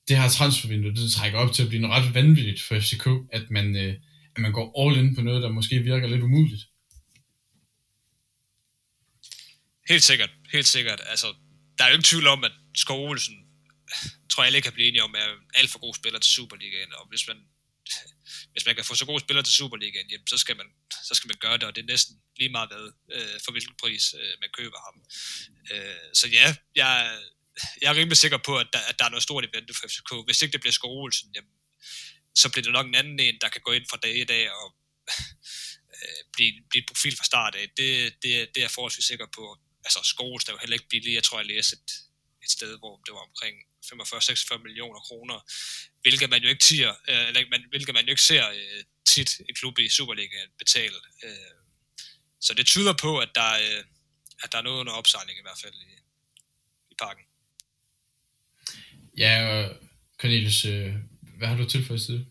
[0.08, 3.50] det her transfervindue, det trækker op til at blive noget ret vanvittigt for FCK, at
[3.50, 3.94] man, øh,
[4.36, 6.62] at man går all in på noget, der måske virker lidt umuligt?
[9.90, 11.02] Helt sikkert, helt sikkert.
[11.10, 11.28] Altså,
[11.78, 14.88] der er jo ingen tvivl om, at Skov Olsen, øh, tror jeg alle kan blive
[14.88, 17.38] enige om, er alt for god spiller til Superligaen, og hvis man,
[18.60, 20.66] hvis man kan få så gode spillere til Superligaen, jamen, så, skal man,
[21.08, 23.76] så skal man gøre det, og det er næsten lige meget hvad, øh, for hvilken
[23.82, 24.96] pris øh, man køber ham.
[25.72, 27.20] Øh, så ja, jeg,
[27.82, 29.88] jeg er rimelig sikker på, at der, at der er noget stort i vente for
[29.88, 30.12] FCK.
[30.28, 31.56] Hvis ikke det bliver Skov Olsen, jamen,
[32.36, 34.52] så bliver det nok en anden en, der kan gå ind fra dag i dag
[34.52, 34.76] og
[35.96, 37.66] øh, blive, blive et profil fra start af.
[37.78, 37.90] Det,
[38.22, 41.14] det, det er jeg forholdsvis sikker på altså Skoles er jo heller ikke billig.
[41.14, 41.92] Jeg tror, jeg læste et,
[42.44, 45.38] et sted, hvor det var omkring 45-46 millioner kroner,
[46.02, 49.32] hvilket man jo ikke tiger, øh, eller man, hvilket man jo ikke ser øh, tit
[49.50, 51.00] en klub i Superligaen betale.
[51.24, 51.54] Øh,
[52.42, 53.84] så det tyder på, at der, øh,
[54.44, 55.94] at der er noget under opsejling i hvert fald i,
[56.92, 57.24] i parken.
[59.18, 59.34] Ja,
[60.20, 60.94] Cornelius, øh,
[61.38, 62.26] hvad har du tilføjet til det?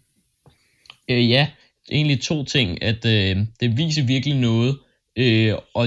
[1.10, 1.50] Øh, ja,
[1.90, 4.78] egentlig to ting, at øh, det viser virkelig noget,
[5.18, 5.86] Øh, og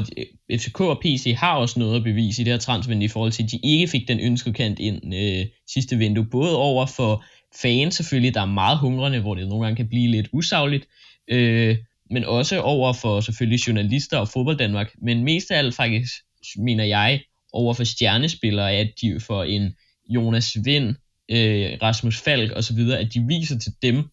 [0.51, 3.43] FCK og PC har også noget at bevise i det her transfervindue i forhold til,
[3.43, 6.25] at de ikke fik den ønskede kant ind øh, sidste vindue.
[6.31, 7.23] Både over for
[7.61, 10.87] fans selvfølgelig, der er meget hungrende, hvor det nogle gange kan blive lidt usagligt,
[11.27, 11.77] øh,
[12.09, 14.91] men også over for selvfølgelig journalister og fodbold Danmark.
[15.01, 16.11] Men mest af alt faktisk,
[16.57, 17.21] mener jeg,
[17.53, 19.75] over for stjernespillere, at de for en
[20.09, 20.95] Jonas Vind,
[21.31, 24.03] øh, Rasmus Falk osv., at de viser til dem,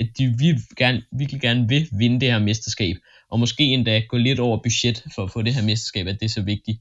[0.00, 2.96] at de vil gerne, virkelig gerne vil vinde det her mesterskab
[3.30, 6.24] og måske endda gå lidt over budget for at få det her mesterskab, at det
[6.24, 6.78] er så vigtigt.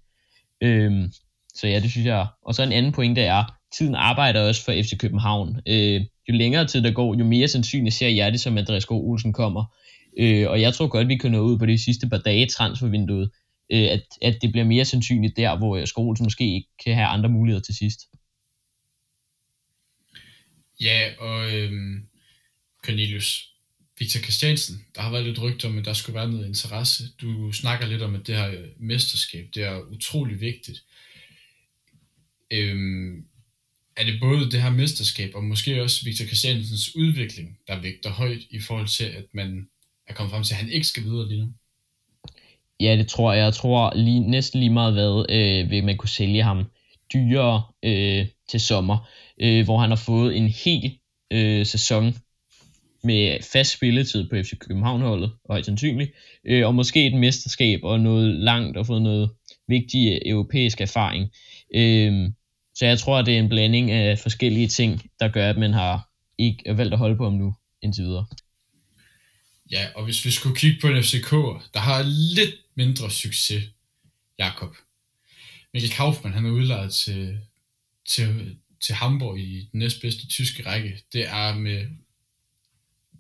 [0.62, 1.12] Øhm,
[1.54, 2.28] så ja, det synes jeg.
[2.42, 5.62] Og så en anden pointe er, tiden arbejder også for FC København.
[5.68, 8.92] Øh, jo længere tid der går, jo mere sandsynligt ser jeg det, som Andreas K.
[8.92, 9.76] Olsen kommer.
[10.20, 13.32] Øh, og jeg tror godt, vi kan nå ud på de sidste par dage transfervinduet,
[13.72, 17.30] øh, at, at det bliver mere sandsynligt der, hvor Olsen måske ikke kan have andre
[17.30, 18.00] muligheder til sidst.
[20.82, 21.72] Ja, og øh,
[22.86, 23.57] Cornelius,
[24.00, 27.04] Victor Christiansen, der har været lidt rygter om, at der skulle være noget interesse.
[27.22, 30.84] Du snakker lidt om, at det her øh, mesterskab, det er utrolig vigtigt.
[32.52, 33.26] Øhm,
[33.96, 38.42] er det både det her mesterskab, og måske også Victor Christiansens udvikling, der vægter højt
[38.50, 39.68] i forhold til, at man
[40.08, 41.54] er kommet frem til, at han ikke skal videre lige nu?
[42.80, 43.44] Ja, det tror jeg.
[43.44, 46.66] Jeg tror lige, næsten lige meget hvad, øh, vil man kunne sælge ham
[47.14, 49.10] dyrere øh, til sommer,
[49.42, 51.00] øh, hvor han har fået en hel
[51.32, 52.16] øh, sæson
[53.08, 56.12] med fast spilletid på FC København-holdet, højst sandsynligt,
[56.46, 59.30] øh, og måske et mesterskab og noget langt og fået noget
[59.68, 61.32] vigtig øh, europæisk erfaring.
[61.76, 62.30] Øh,
[62.76, 65.74] så jeg tror, at det er en blanding af forskellige ting, der gør, at man
[65.74, 68.26] har ikke øh, valgt at holde på ham nu indtil videre.
[69.72, 71.32] Ja, og hvis vi skulle kigge på en FCK,
[71.74, 72.04] der har
[72.36, 73.64] lidt mindre succes,
[74.40, 74.76] Jakob.
[75.74, 77.40] Mikkel Kaufmann, han er udlejet til,
[78.10, 81.04] til, til Hamburg i den næstbedste tyske række.
[81.14, 81.86] Det er med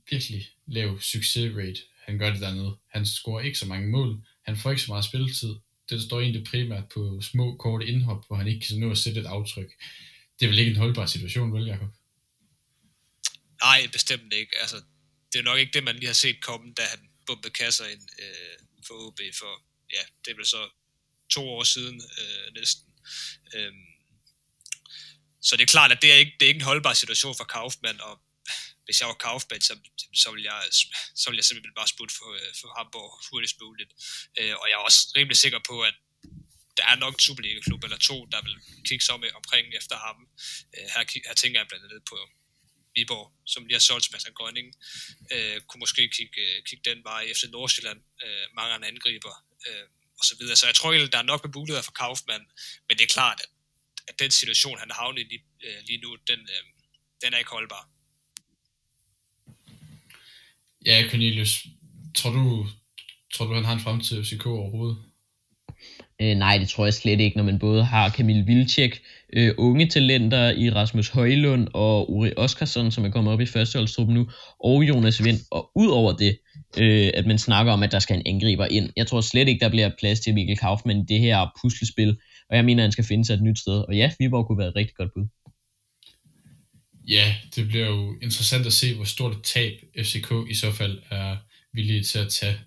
[0.09, 2.77] virkelig lav succesrate, han gør det dernede.
[2.87, 5.55] Han scorer ikke så mange mål, han får ikke så meget spilletid.
[5.89, 9.19] Det står egentlig primært på små, korte indhop, hvor han ikke kan nå at sætte
[9.19, 9.71] et aftryk.
[10.39, 11.89] Det er vel ikke en holdbar situation, vel Jacob?
[13.61, 14.57] Nej, bestemt ikke.
[14.61, 14.81] Altså,
[15.33, 18.01] det er nok ikke det, man lige har set komme, da han bumpede kasser ind
[18.19, 20.69] øh, for OB for, ja, det er vel så
[21.29, 22.93] to år siden øh, næsten.
[23.55, 23.85] Øhm,
[25.41, 27.43] så det er klart, at det er ikke, det er ikke en holdbar situation for
[27.43, 28.21] Kaufmann, og
[28.87, 29.73] hvis jeg var Kaufmann, så,
[30.23, 30.59] så, ville jeg,
[31.21, 33.91] så ville jeg simpelthen bare sputte for, øh, for Hamburg hurtigst muligt.
[34.39, 35.95] Øh, og jeg er også rimelig sikker på, at
[36.77, 38.55] der er nok en Superliga-klub eller to, der vil
[38.87, 40.17] kigge sig med omkring efter ham.
[40.75, 42.17] Øh, her, her tænker jeg blandt andet på
[42.95, 44.67] Viborg, som lige har solgt Sebastian Grønning,
[45.33, 49.33] øh, kunne måske kigge, øh, kigge den vej efter Nordsjælland, øh, mange andre angriber,
[49.67, 49.85] øh,
[50.19, 50.55] og så videre.
[50.55, 52.45] Så jeg tror egentlig, der er nok med muligheder for Kaufmann,
[52.87, 53.49] men det er klart, at,
[54.07, 56.63] at den situation, han har havnet i lige, øh, lige nu, den, øh,
[57.21, 57.89] den er ikke holdbar.
[60.85, 61.67] Ja, Cornelius,
[62.15, 62.65] tror du,
[63.33, 64.97] tror du han har en fremtid i FCK overhovedet?
[66.21, 69.01] Øh, nej, det tror jeg slet ikke, når man både har Kamil Vilcek,
[69.33, 74.15] øh, unge talenter i Rasmus Højlund og Uri Oskarsson, som er kommet op i førsteholdstruppen
[74.15, 74.27] nu,
[74.59, 76.37] og Jonas Vind, og ud over det,
[76.77, 78.89] øh, at man snakker om, at der skal en angriber ind.
[78.95, 82.17] Jeg tror slet ikke, der bliver plads til Mikkel Kaufmann i det her puslespil,
[82.49, 83.83] og jeg mener, at han skal finde sig et nyt sted.
[83.87, 85.27] Og ja, Viborg kunne være et rigtig godt bud.
[87.07, 91.01] Ja, det bliver jo interessant at se, hvor stort et tab FCK i så fald
[91.09, 91.37] er
[91.73, 92.59] villige til at tage.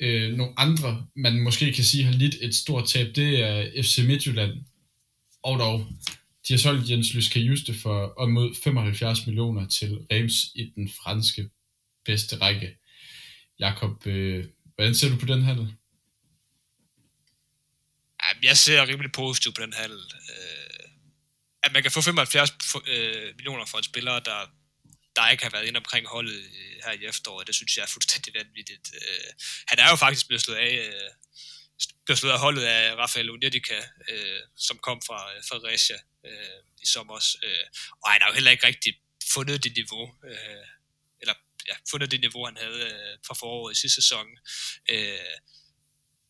[0.00, 3.98] Øh, nogle andre, man måske kan sige har lidt et stort tab, det er FC
[4.06, 4.52] Midtjylland.
[5.42, 5.86] Og dog,
[6.48, 10.90] de har solgt Jens Lyske Juste for op mod 75 millioner til Reims i den
[11.02, 11.50] franske
[12.04, 12.78] bedste række.
[13.58, 14.44] Jakob, øh,
[14.74, 15.74] hvordan ser du på den handel?
[18.42, 19.98] Jeg ser rimelig positivt på den handel.
[19.98, 20.61] Øh,
[21.62, 22.50] at man kan få 75
[22.86, 24.46] øh, millioner for en spiller, der,
[25.16, 27.86] der ikke har været inde omkring holdet øh, her i efteråret, det synes jeg er
[27.86, 28.86] fuldstændig vanvittigt.
[28.94, 29.30] Øh,
[29.66, 31.10] han er jo faktisk blevet slået af, øh,
[32.04, 33.78] blevet slået af holdet af Rafael Unedica,
[34.10, 37.36] øh, som kom fra øh, fra Resia øh, i sommer.
[37.42, 37.66] Øh,
[38.04, 38.94] og han har jo heller ikke rigtig
[39.32, 40.66] fundet det niveau, øh,
[41.20, 41.34] eller
[41.68, 44.26] ja, fundet det niveau, han havde øh, fra foråret i sidste sæson.
[44.90, 45.36] Øh,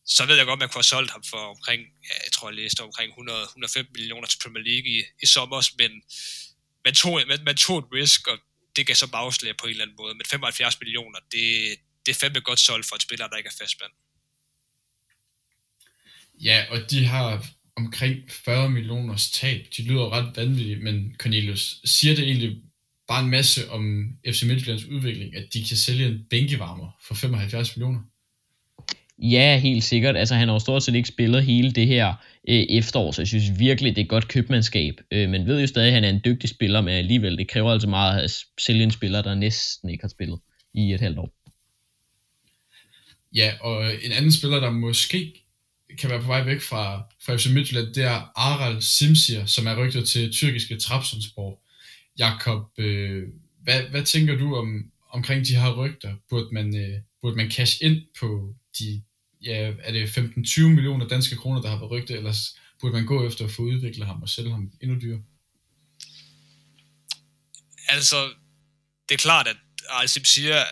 [0.05, 2.49] så ved jeg godt, at man kunne have solgt ham for omkring, ja, jeg tror
[2.49, 5.91] jeg læste omkring 100, 105 millioner til Premier League i, i sommer, men
[6.85, 8.37] man tog, man, man tog et risk, og
[8.75, 11.45] det kan så bagslag på en eller anden måde, men 75 millioner, det,
[12.05, 13.91] det er fandme godt solgt for en spiller, der ikke er fastmand.
[16.41, 19.65] Ja, og de har omkring 40 millioners tab.
[19.77, 22.61] De lyder ret vanvittigt, men Cornelius, siger det egentlig
[23.07, 27.75] bare en masse om FC Midtjyllands udvikling, at de kan sælge en bænkevarmer for 75
[27.75, 27.99] millioner?
[29.21, 30.17] Ja, helt sikkert.
[30.17, 32.13] Altså, han har jo stort set ikke spillet hele det her
[32.49, 34.93] øh, efterår, så jeg synes virkelig, det er godt købmandskab.
[35.11, 37.71] Øh, men ved jo stadig, at han er en dygtig spiller, men alligevel, det kræver
[37.71, 40.39] altså meget at sælge en spiller, der næsten ikke har spillet
[40.73, 41.29] i et halvt år.
[43.35, 45.33] Ja, og en anden spiller, der måske
[45.99, 49.85] kan være på vej væk fra, fra FC Midtjylland, det er Aral Simsir, som er
[49.85, 51.59] rygtet til tyrkiske Trabzonspor.
[52.19, 53.23] Jakob, øh,
[53.63, 56.15] hvad, hvad tænker du om, omkring de her rygter?
[56.29, 59.03] Burde man, øh, burde man cash ind på de,
[59.41, 62.33] ja, er det 15-20 millioner danske kroner, der har været rygtet, eller
[62.79, 65.23] burde man gå efter at få udviklet ham og sælge ham endnu dyrere?
[67.87, 68.33] Altså,
[69.09, 69.57] det er klart, at
[69.89, 70.63] Alcim siger,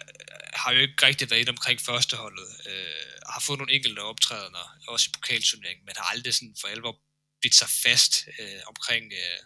[0.54, 2.48] har jo ikke rigtig været inde omkring førsteholdet.
[2.70, 6.96] Øh, har fået nogle enkelte optrædener, også i pokalturneringen, men har aldrig sådan for alvor
[7.42, 9.40] bidt sig fast øh, omkring, øh,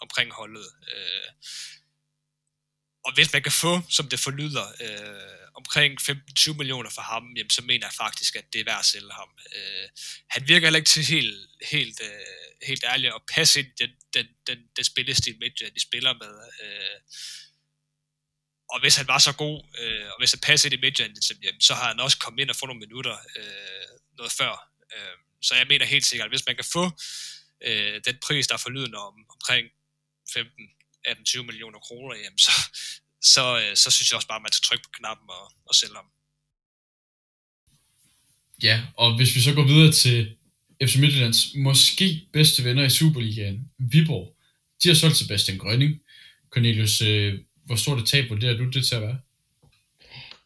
[0.00, 0.68] omkring holdet.
[0.94, 1.28] Øh,
[3.04, 7.50] og hvis man kan få, som det forlyder, øh, omkring 15-20 millioner for ham, jamen,
[7.50, 9.28] så mener jeg faktisk, at det er værd at sælge ham.
[9.56, 9.88] Øh,
[10.30, 13.90] han virker heller ikke til helt, helt, øh, helt ærlig at passe ind i den,
[14.14, 15.40] den, den, den spillestil,
[15.74, 16.34] de spiller med.
[16.62, 16.98] Øh,
[18.68, 21.60] og hvis han var så god, øh, og hvis han passede ind i midtjylland, jamen,
[21.60, 23.88] så har han også kommet ind og fået nogle minutter øh,
[24.18, 24.70] noget før.
[24.96, 26.90] Øh, så jeg mener helt sikkert, at hvis man kan få
[27.60, 29.68] øh, den pris, der er forlydende om omkring
[30.32, 30.70] 15,
[31.08, 32.52] 18-20 millioner kroner, jamen, så,
[33.34, 35.74] så, øh, så synes jeg også bare, at man skal trykke på knappen og, og
[35.74, 36.08] sælge ham.
[38.62, 40.36] Ja, og hvis vi så går videre til
[40.82, 44.36] FC Midtjyllands måske bedste venner i Superligaen, Viborg,
[44.82, 46.00] de har solgt Sebastian Grønning.
[46.50, 49.18] Cornelius, øh, hvor stort et tab vurderer du det til at være?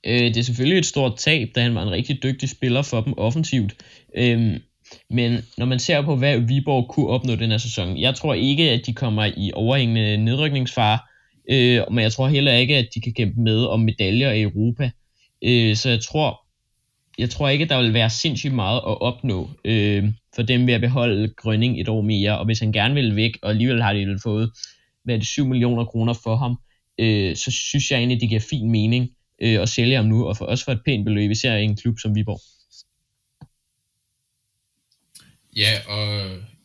[0.06, 3.00] Øh, det er selvfølgelig et stort tab, da han var en rigtig dygtig spiller for
[3.00, 3.76] dem offensivt.
[4.16, 4.60] Øh,
[5.10, 8.70] men når man ser på, hvad Viborg kunne opnå den her sæson, jeg tror ikke,
[8.70, 10.98] at de kommer i overhængende nedrykningsfare,
[11.50, 14.90] øh, men jeg tror heller ikke, at de kan kæmpe med om medaljer i Europa.
[15.44, 16.40] Øh, så jeg tror,
[17.18, 20.80] jeg tror ikke, der vil være sindssygt meget at opnå øh, for dem ved at
[20.80, 24.18] beholde Grønning et år mere, og hvis han gerne vil væk, og alligevel har de
[24.22, 24.50] fået
[25.04, 26.56] hvad det, 7 millioner kroner for ham,
[26.98, 29.10] øh, så synes jeg egentlig, det giver fin mening
[29.42, 31.76] øh, at sælge ham nu, og for, også for et pænt beløb, især i en
[31.76, 32.40] klub som Viborg.
[35.58, 36.06] Ja, og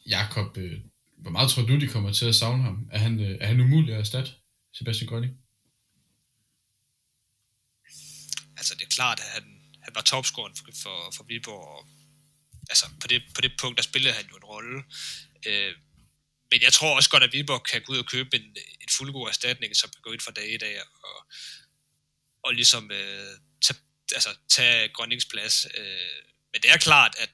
[0.05, 0.79] Jakob, øh,
[1.17, 2.89] hvor meget tror du, de kommer til at savne ham?
[2.91, 4.31] Er han, øh, er han umulig at erstatte,
[4.73, 5.33] Sebastian Grønning?
[8.57, 9.43] Altså, det er klart, at han,
[9.83, 11.87] han var topscoren for, for, for Viborg, og
[12.69, 14.83] altså, på det, på det punkt, der spillede han jo en rolle.
[15.47, 15.73] Øh,
[16.51, 18.45] men jeg tror også godt, at Viborg kan gå ud og købe en,
[18.81, 21.27] en fuldgod erstatning, som kan gå ind fra dag i dag og,
[22.43, 23.33] og ligesom øh,
[23.65, 23.79] tage,
[24.13, 25.67] altså, tage Grønnings plads.
[25.77, 27.29] Øh, men det er klart, at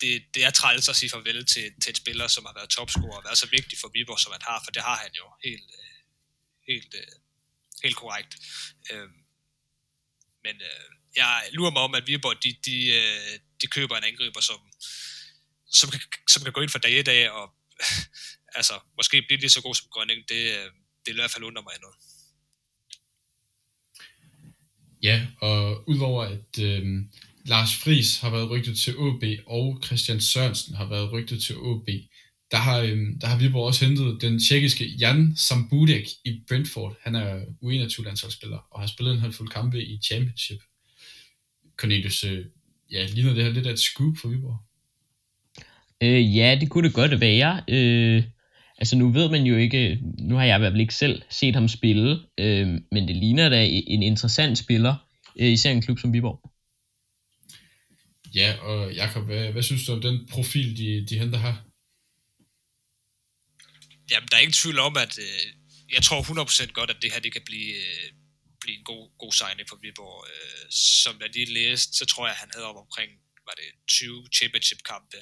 [0.00, 3.16] det, det er træls at sige farvel til, til en spiller, som har været topscorer
[3.16, 5.70] og været så vigtig for Viborg, som han har, for det har han jo helt,
[5.80, 5.98] øh,
[6.68, 7.12] helt, øh,
[7.82, 8.36] helt korrekt.
[8.92, 9.18] Øhm,
[10.44, 12.76] men øh, jeg lurer mig om, at Viborg, de, de,
[13.60, 14.60] de køber en angriber, som,
[15.70, 17.54] som, kan, som kan gå ind for dag i dag, og
[18.58, 20.38] altså, måske blive lige så god som Grønning, det,
[21.02, 21.96] det er i hvert fald under mig noget.
[25.02, 27.04] Ja, og udover at øh,
[27.46, 31.88] Lars Fris har været rygtet til OB, og Christian Sørensen har været rygtet til OB,
[32.50, 36.96] der har, øh, der har Viborg også hentet den tjekkiske Jan Sambudek i Brentford.
[37.02, 40.58] Han er U21-landsholdsspiller og har spillet en håndfuld kampe i Championship.
[41.76, 42.44] Cornelius, øh,
[42.92, 44.58] ja, ligner det her lidt af et scoop for Viborg?
[46.00, 47.62] Øh, ja, det kunne det godt være.
[47.68, 48.22] Øh,
[48.78, 51.54] altså nu ved man jo ikke, nu har jeg i hvert fald ikke selv set
[51.54, 54.94] ham spille, øh, men det ligner da en interessant spiller,
[55.40, 56.55] øh, især en klub som Viborg.
[58.36, 61.54] Ja, og Jakob, hvad, hvad synes du om den profil, de, de henter her?
[64.10, 65.46] Jamen, der er ingen tvivl om, at øh,
[65.92, 68.12] jeg tror 100% godt, at det her det kan blive, øh,
[68.60, 70.26] blive en god, god signing for Viborg.
[70.30, 73.10] Øh, som jeg lige læste, så tror jeg, at han havde op omkring
[73.48, 75.16] var det 20 championship-kampe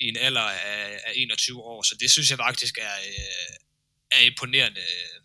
[0.00, 3.56] i en alder af, af 21 år, så det synes jeg faktisk er, øh,
[4.10, 5.20] er imponerende øh,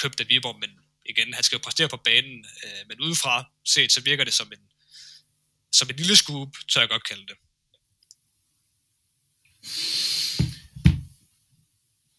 [0.00, 0.70] købt af Viborg, men
[1.06, 4.52] igen, han skal jo præstere på banen, øh, men udefra set, så virker det som
[4.52, 4.64] en,
[5.76, 7.36] som et lille scoop, tør jeg godt kalde det.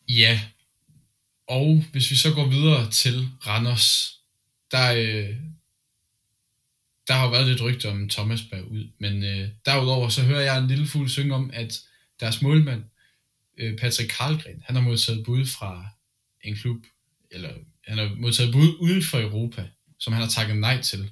[0.09, 0.41] Ja,
[1.47, 4.19] og hvis vi så går videre til Randers,
[4.71, 5.35] der, øh,
[7.07, 10.41] der har jo været lidt rygter om Thomas Berg ud, men øh, derudover så hører
[10.41, 11.81] jeg en lille fugl synge om, at
[12.19, 12.83] deres målmand,
[13.57, 15.87] øh, Patrick Karlgren, han har modtaget bud fra
[16.43, 16.85] en klub,
[17.31, 17.53] eller
[17.87, 21.11] han har modtaget bud uden for Europa, som han har takket nej til.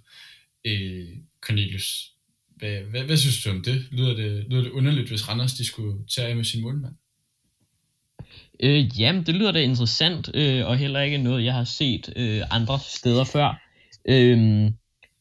[0.65, 2.14] Øh, Cornelius,
[2.55, 3.85] hvad, hvad, hvad synes du om det?
[3.91, 6.93] Lyder det, lyder det underligt, hvis Randers de skulle tage af med sin målmand?
[8.59, 12.41] Øh, jamen, det lyder da interessant, øh, og heller ikke noget, jeg har set øh,
[12.51, 13.61] andre steder før.
[14.09, 14.37] Øh,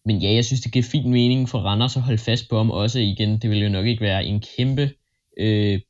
[0.07, 2.71] men ja, jeg synes, det giver fin mening for Randers at holde fast på ham
[2.71, 3.39] også igen.
[3.39, 4.91] Det vil jo nok ikke være en kæmpe
[5.39, 5.81] øh,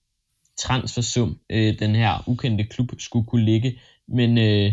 [0.58, 3.80] transfersum, øh, den her ukendte klub skulle kunne ligge.
[4.08, 4.72] Men øh,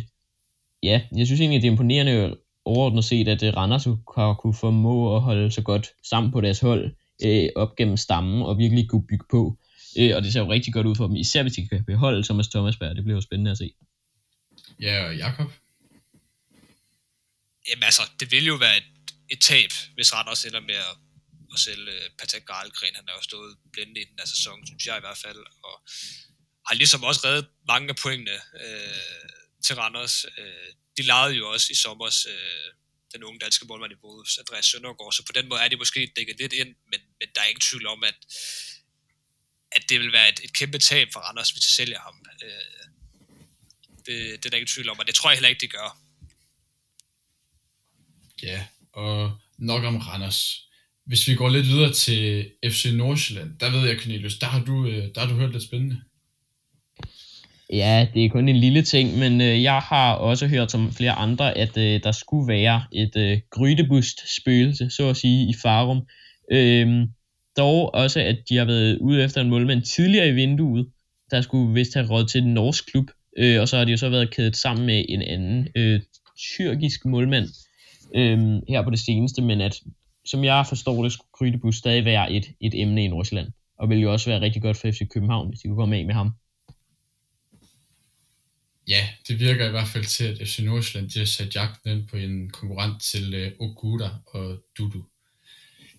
[0.83, 3.85] ja, jeg synes egentlig, det er imponerende overordnet set, at øh, Randers
[4.15, 8.41] har kunne formå at holde så godt sammen på deres hold øh, op gennem stammen
[8.41, 9.57] og virkelig kunne bygge på.
[9.99, 12.23] Øh, og det ser jo rigtig godt ud for dem, især hvis de kan beholde
[12.23, 12.95] Thomas Thomasberg.
[12.95, 13.73] Det bliver jo spændende at se.
[14.81, 15.51] Ja, og Jakob?
[17.69, 18.89] Jamen altså, det vil jo være et,
[19.29, 20.95] et tab, hvis Randers ender med at,
[21.53, 22.95] at sælge uh, Patrick Garlgren.
[22.95, 25.41] Han har jo stået blinde i den her sæson, synes jeg i hvert fald.
[25.67, 25.75] Og
[26.67, 29.29] har ligesom også reddet mange af pointene øh,
[29.65, 30.25] til Randers.
[30.37, 32.73] Øh, de legede jo også i sommer øh,
[33.13, 36.11] den unge danske målmand i Bodø, Andreas Søndergaard, så på den måde er de måske
[36.15, 38.17] dækket lidt ind, men, men der er ingen tvivl om, at,
[39.71, 42.25] at det vil være et, et kæmpe tab for Randers, hvis de sælger ham.
[42.43, 42.85] Øh,
[44.05, 45.97] det, det er der ingen tvivl om, og det tror jeg heller ikke, de gør.
[48.43, 50.67] Ja, og nok om Randers.
[51.05, 54.87] Hvis vi går lidt videre til FC Nordsjælland, der ved jeg, Cornelius, der har du,
[54.87, 56.01] øh, der har du hørt lidt spændende.
[57.71, 61.11] Ja, det er kun en lille ting, men øh, jeg har også hørt som flere
[61.11, 66.01] andre, at øh, der skulle være et øh, grydebust-spøgelse, så at sige, i Farum.
[66.51, 67.07] Øh,
[67.57, 70.87] dog også, at de har været ude efter en målmand tidligere i vinduet,
[71.31, 73.05] der skulle vist have råd til en norsk klub,
[73.37, 76.01] øh, og så har de jo så været kædet sammen med en anden øh,
[76.37, 77.47] tyrkisk målmand
[78.15, 79.75] øh, her på det seneste, men at
[80.25, 83.47] som jeg forstår det, skulle Grydebus stadig være et, et emne i Nordsjælland,
[83.79, 86.05] og ville jo også være rigtig godt for FC København, hvis de kunne komme af
[86.05, 86.31] med ham.
[88.91, 92.07] Ja, det virker i hvert fald til, at FC Nordsjælland de har sat jagten ind
[92.07, 95.05] på en konkurrent til uh, Okuda og Dudu.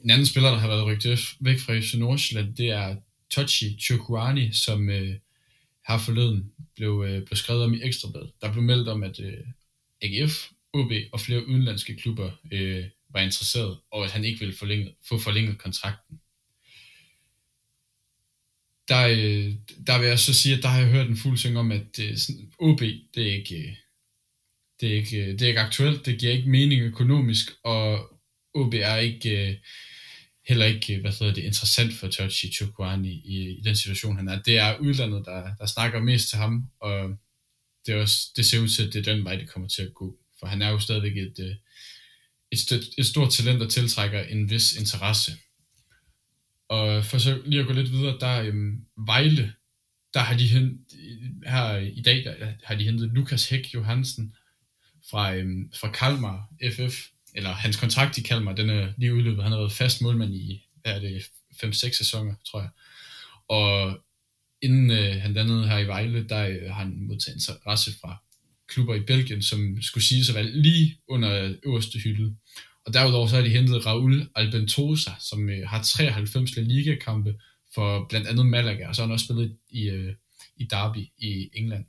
[0.04, 2.96] En anden spiller, der har været rygtet væk fra FC Nordsjælland, det er
[3.30, 5.14] Tochi Chukwani, som uh,
[5.88, 8.32] her forleden blev, øh, uh, blev skrevet om i Ekstrabladet.
[8.40, 9.48] Der blev meldt om, at uh,
[10.02, 10.34] AGF,
[10.72, 12.84] OB og flere udenlandske klubber uh,
[13.14, 16.20] var interesseret, og at han ikke ville forlænge, få forlænget kontrakten
[18.88, 19.54] der, øh,
[19.86, 21.98] der vil jeg så sige, at der har jeg hørt en fuld synge om, at
[22.00, 22.16] øh,
[22.58, 22.80] OB,
[23.14, 23.74] det er ikke, øh,
[24.80, 28.10] det er ikke, øh, det er ikke aktuelt, det giver ikke mening økonomisk, og
[28.54, 29.56] OB er ikke, øh,
[30.48, 34.28] heller ikke, øh, hvad hedder det, interessant for Tochi Chukwani i, i den situation, han
[34.28, 34.42] er.
[34.42, 37.16] Det er udlandet, der, der snakker mest til ham, og
[37.86, 39.82] det, er også, det ser ud til, at det er den vej, det kommer til
[39.82, 40.18] at gå.
[40.38, 41.38] For han er jo stadigvæk et,
[42.52, 45.32] et, et, et stort talent, der tiltrækker en vis interesse.
[46.68, 49.52] Og for så lige at gå lidt videre, der øhm, Vejle,
[50.14, 50.80] der har de hent,
[51.46, 54.34] her i dag, der har de hentet Lukas Hæk Johansen
[55.10, 59.42] fra, øhm, fra Kalmar FF, eller hans kontrakt i Kalmar, den er lige udløbet.
[59.42, 61.22] Han har været fast målmand i, hvad er det,
[61.64, 62.70] 5-6 sæsoner, tror jeg.
[63.48, 63.98] Og
[64.62, 68.16] inden øh, han landede her i Vejle, der øh, har han modtaget interesse fra
[68.68, 72.36] klubber i Belgien, som skulle sige sig være lige under øverste hylde.
[72.86, 77.34] Og derudover så har de hentet Raul Albentosa, som øh, har 93 La Liga-kampe
[77.74, 80.14] for blandt andet Malaga, og så har han også spillet i, øh,
[80.56, 81.84] i Derby i England.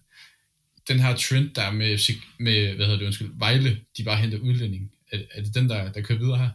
[0.87, 4.39] Den her trend, der er med, med hvad hedder det, undskyld, Vejle, de bare henter
[4.39, 4.91] udlænding.
[5.11, 6.49] Er, er det den, der, der kører videre her?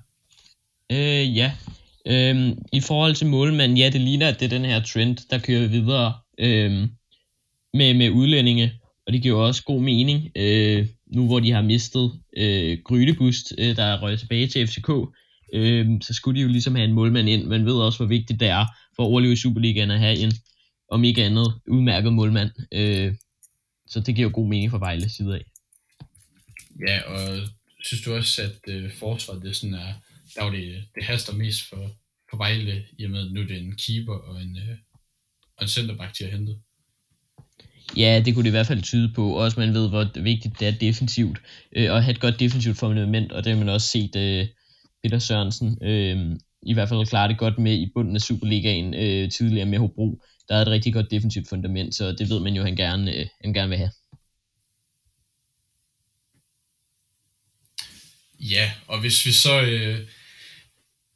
[0.93, 1.53] Øh, ja.
[2.07, 5.39] Øhm, I forhold til målmanden, ja, det ligner, at det er den her trend, der
[5.39, 6.91] kører videre øhm,
[7.75, 8.73] med, med udlændinge,
[9.07, 10.31] og det giver også god mening.
[10.37, 14.91] Øh, nu hvor de har mistet øh, Grydebust, øh, der er røget tilbage til FCK,
[15.55, 17.45] øh, så skulle de jo ligesom have en målmand ind.
[17.45, 20.33] Man ved også, hvor vigtigt det er for at overleve i Superligaen at have en,
[20.89, 22.51] om ikke andet, udmærket målmand.
[22.73, 23.15] Øh,
[23.87, 25.45] så det giver jo god mening for Vejle side af.
[26.89, 27.49] Ja, og
[27.85, 29.93] synes du også, at øh, forsvaret det sådan er,
[30.35, 31.91] der er det, det haster mest for,
[32.31, 34.77] for Vejle, i og med, at nu er det en keeper og en, øh,
[35.57, 36.57] og en centerback til at hente.
[37.97, 39.33] Ja, det kunne det i hvert fald tyde på.
[39.33, 41.39] Også man ved, hvor vigtigt det er defensivt.
[41.77, 44.47] Øh, at have et godt defensivt fundament, og det har man også set øh,
[45.03, 49.31] Peter Sørensen øh, i hvert fald klare det godt med i bunden af Superligaen øh,
[49.31, 50.23] tidligere med Hobro.
[50.49, 53.27] Der er et rigtig godt defensivt fundament, så det ved man jo, han gerne, øh,
[53.45, 53.91] han gerne vil have.
[58.41, 59.63] Ja, og hvis vi så...
[59.63, 59.99] Øh,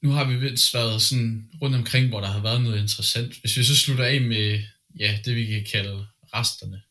[0.02, 3.40] nu har vi vist været sådan rundt omkring, hvor der har været noget interessant.
[3.40, 4.62] Hvis vi så slutter af med
[5.00, 6.82] ja, det, vi kan kalde resterne.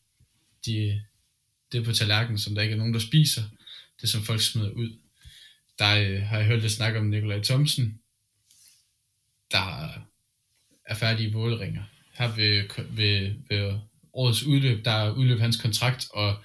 [0.66, 1.02] De,
[1.72, 3.42] det på tallerkenen, som der ikke er nogen, der spiser.
[4.00, 4.98] Det, som folk smider ud.
[5.78, 8.00] Der øh, har jeg hørt lidt snak om Nikolaj Thomsen,
[9.50, 9.88] der
[10.86, 11.82] er færdig i Vålringer.
[12.12, 12.64] Her ved,
[12.96, 13.78] ved, ved
[14.12, 16.42] årets udløb, der udløb hans kontrakt, og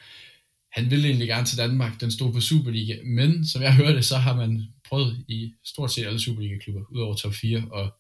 [0.72, 4.18] han ville egentlig gerne til Danmark, den stod på Superliga, men som jeg hørte, så
[4.18, 7.96] har man prøvet i stort set alle Superliga-klubber, udover top 4, og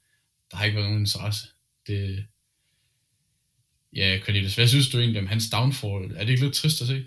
[0.51, 1.47] der har ikke været nogen interesse.
[1.87, 2.25] Det,
[3.97, 6.11] ja, Cornelius, hvad synes du egentlig om hans downfall?
[6.15, 7.03] Er det ikke lidt trist at se?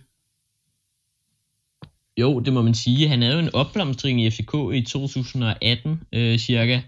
[2.17, 3.09] Jo, det må man sige.
[3.09, 6.81] Han er jo en opblomstring i FCK i 2018 øh, cirka,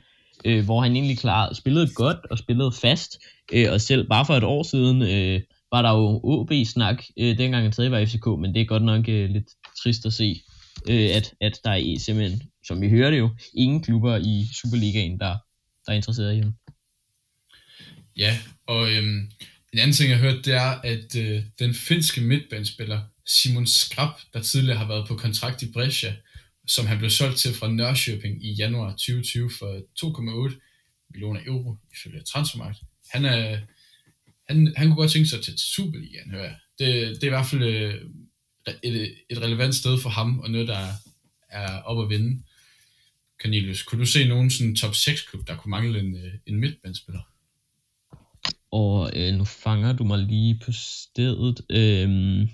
[0.44, 3.18] øh, hvor han egentlig klar, spillede godt og spillede fast.
[3.52, 5.40] Øh, og selv bare for et år siden øh,
[5.72, 8.82] var der jo OB-snak, øh, dengang han stadig var i FCK, men det er godt
[8.82, 9.48] nok øh, lidt
[9.82, 10.42] trist at se,
[10.88, 15.20] øh, at, at der er simpelthen, som vi hører det jo, ingen klubber i Superligaen,
[15.20, 15.36] der,
[15.86, 16.54] der er interesseret i ham.
[18.16, 19.30] Ja, og øhm,
[19.72, 24.14] en anden ting, jeg hørte, hørt, det er, at øh, den finske midtbanespiller Simon Skrab,
[24.32, 26.16] der tidligere har været på kontrakt i Brescia,
[26.66, 29.80] som han blev solgt til fra Nørrköping i januar 2020 for
[30.50, 32.78] 2,8 millioner euro ifølge Transfermarkt.
[33.10, 33.58] Han, er,
[34.48, 36.56] han, han kunne godt tænke sig til Superligaen, hører jeg.
[36.78, 37.94] Det, det er i hvert fald øh,
[38.82, 40.88] et, et relevant sted for ham, og noget, der
[41.48, 42.42] er op at vinde.
[43.42, 46.60] Cornelius, kunne du se nogen sådan top 6 klub, der kunne mangle en, øh, en
[46.60, 47.31] midtbandspiller?
[48.72, 51.60] Og øh, nu fanger du mig lige på stedet.
[51.70, 52.48] Øhm,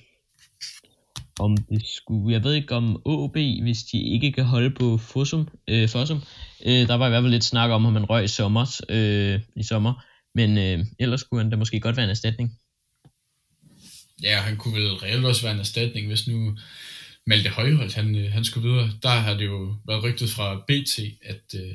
[1.38, 5.48] om det skulle, jeg ved ikke om OB, hvis de ikke kan holde på Fossum,
[5.68, 6.22] øh, Fossum.
[6.66, 9.40] Øh, der var i hvert fald lidt snak om, at man røg i sommer, øh,
[9.56, 10.04] i sommer.
[10.34, 12.58] Men øh, ellers kunne han da måske godt være en erstatning.
[14.22, 16.56] Ja, han kunne vel reelt også være en erstatning, hvis nu
[17.26, 18.90] Malte Højholdt, han, øh, han skulle videre.
[19.02, 21.74] Der har det jo været rygtet fra BT, at, øh,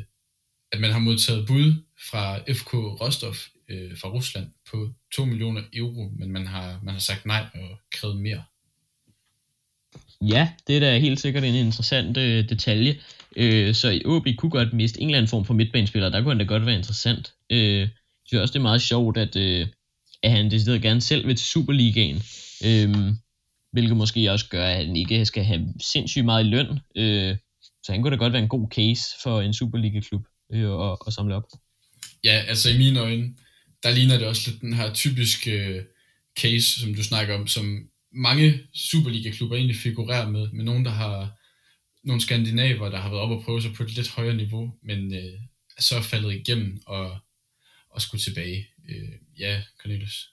[0.72, 1.74] at man har modtaget bud
[2.12, 3.36] fra FK Rostov
[3.74, 7.80] øh, fra Rusland på 2 millioner euro, men man har, man har sagt nej og
[7.92, 8.44] krævet mere.
[10.22, 13.00] Ja, det er da helt sikkert en interessant øh, detalje.
[13.36, 16.32] Øh, så i OB kunne godt miste en eller anden form for midtbanespiller, der kunne
[16.32, 17.34] han da godt være interessant.
[17.50, 17.90] Øh, jeg
[18.26, 19.68] synes også, det er meget sjovt, at, øh,
[20.24, 22.22] at han decideret gerne selv vil til Superligaen.
[22.66, 23.14] Øh,
[23.72, 26.80] hvilket måske også gør, at han ikke skal have sindssygt meget i løn.
[26.96, 27.38] Øh,
[27.84, 31.14] så han kunne da godt være en god case for en Superliga-klub øh, at, at
[31.14, 31.44] samle op.
[32.24, 33.34] Ja, altså i mine øjne,
[33.84, 35.84] der ligner det også lidt den her typiske øh,
[36.40, 41.40] case, som du snakker om, som mange Superliga-klubber egentlig figurerer med, med nogen, der har
[42.04, 45.14] nogle skandinaver, der har været op og prøve sig på et lidt højere niveau, men
[45.14, 45.40] øh,
[45.78, 47.18] er så faldet igennem og,
[47.90, 48.68] og skulle tilbage.
[48.90, 50.30] Øh, ja, Cornelius.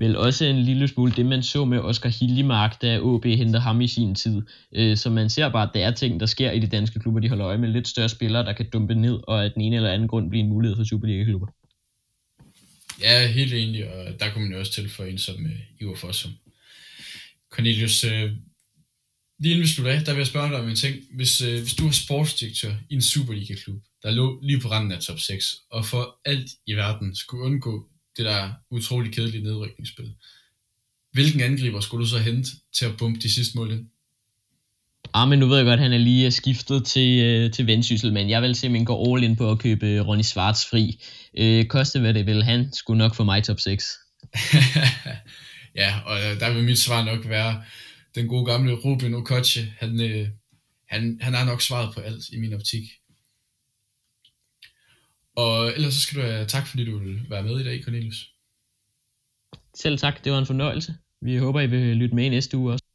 [0.00, 3.80] Vel også en lille smule det, man så med Oscar Hiljemark, da AB hentede ham
[3.80, 4.42] i sin tid.
[4.72, 7.20] Øh, så man ser bare, at der er ting, der sker i de danske klubber.
[7.20, 9.76] De holder øje med lidt større spillere, der kan dumpe ned, og at den ene
[9.76, 11.46] eller anden grund bliver en mulighed for Superliga-klubber.
[13.00, 16.32] Ja, helt enig, og der kunne man jo også tilføje en som øh, Ivar Fossum.
[17.50, 18.32] Cornelius, øh,
[19.38, 20.96] lige inden vi slutter af, der vil jeg spørge dig om en ting.
[21.14, 25.00] Hvis, øh, hvis du er sportsdirektør i en Superliga-klub, der lå lige på randen af
[25.00, 30.14] top 6, og for alt i verden skulle undgå det der utrolig kedelige nedrykningsspil,
[31.12, 33.86] hvilken angriber skulle du så hente til at bumpe de sidste mål ind?
[35.14, 38.12] Ah, men nu ved jeg godt, at han er lige skiftet til, øh, til Vendsyssel,
[38.12, 41.04] men jeg vil simpelthen gå all in på at købe Ronny Svarts fri.
[41.34, 43.98] Øh, koste hvad det vil, han skulle nok få mig top 6.
[45.80, 47.62] ja, og der vil mit svar nok være
[48.14, 49.72] den gode gamle Ruben Okoche.
[49.78, 50.28] Han, øh,
[50.88, 52.82] han, han har nok svaret på alt i min optik.
[55.36, 58.32] Og ellers så skal du have tak, fordi du vil være med i dag, Cornelius.
[59.74, 60.94] Selv tak, det var en fornøjelse.
[61.20, 62.87] Vi håber, I vil lytte med i næste uge også.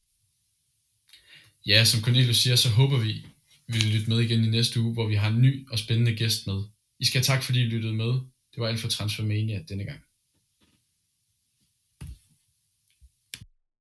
[1.65, 3.25] Ja, som Cornelius siger, så håber vi,
[3.67, 6.15] vi vil lytte med igen i næste uge, hvor vi har en ny og spændende
[6.15, 6.63] gæst med.
[6.99, 8.11] I skal have tak, fordi I lyttede med.
[8.51, 9.99] Det var alt for Transfermania denne gang.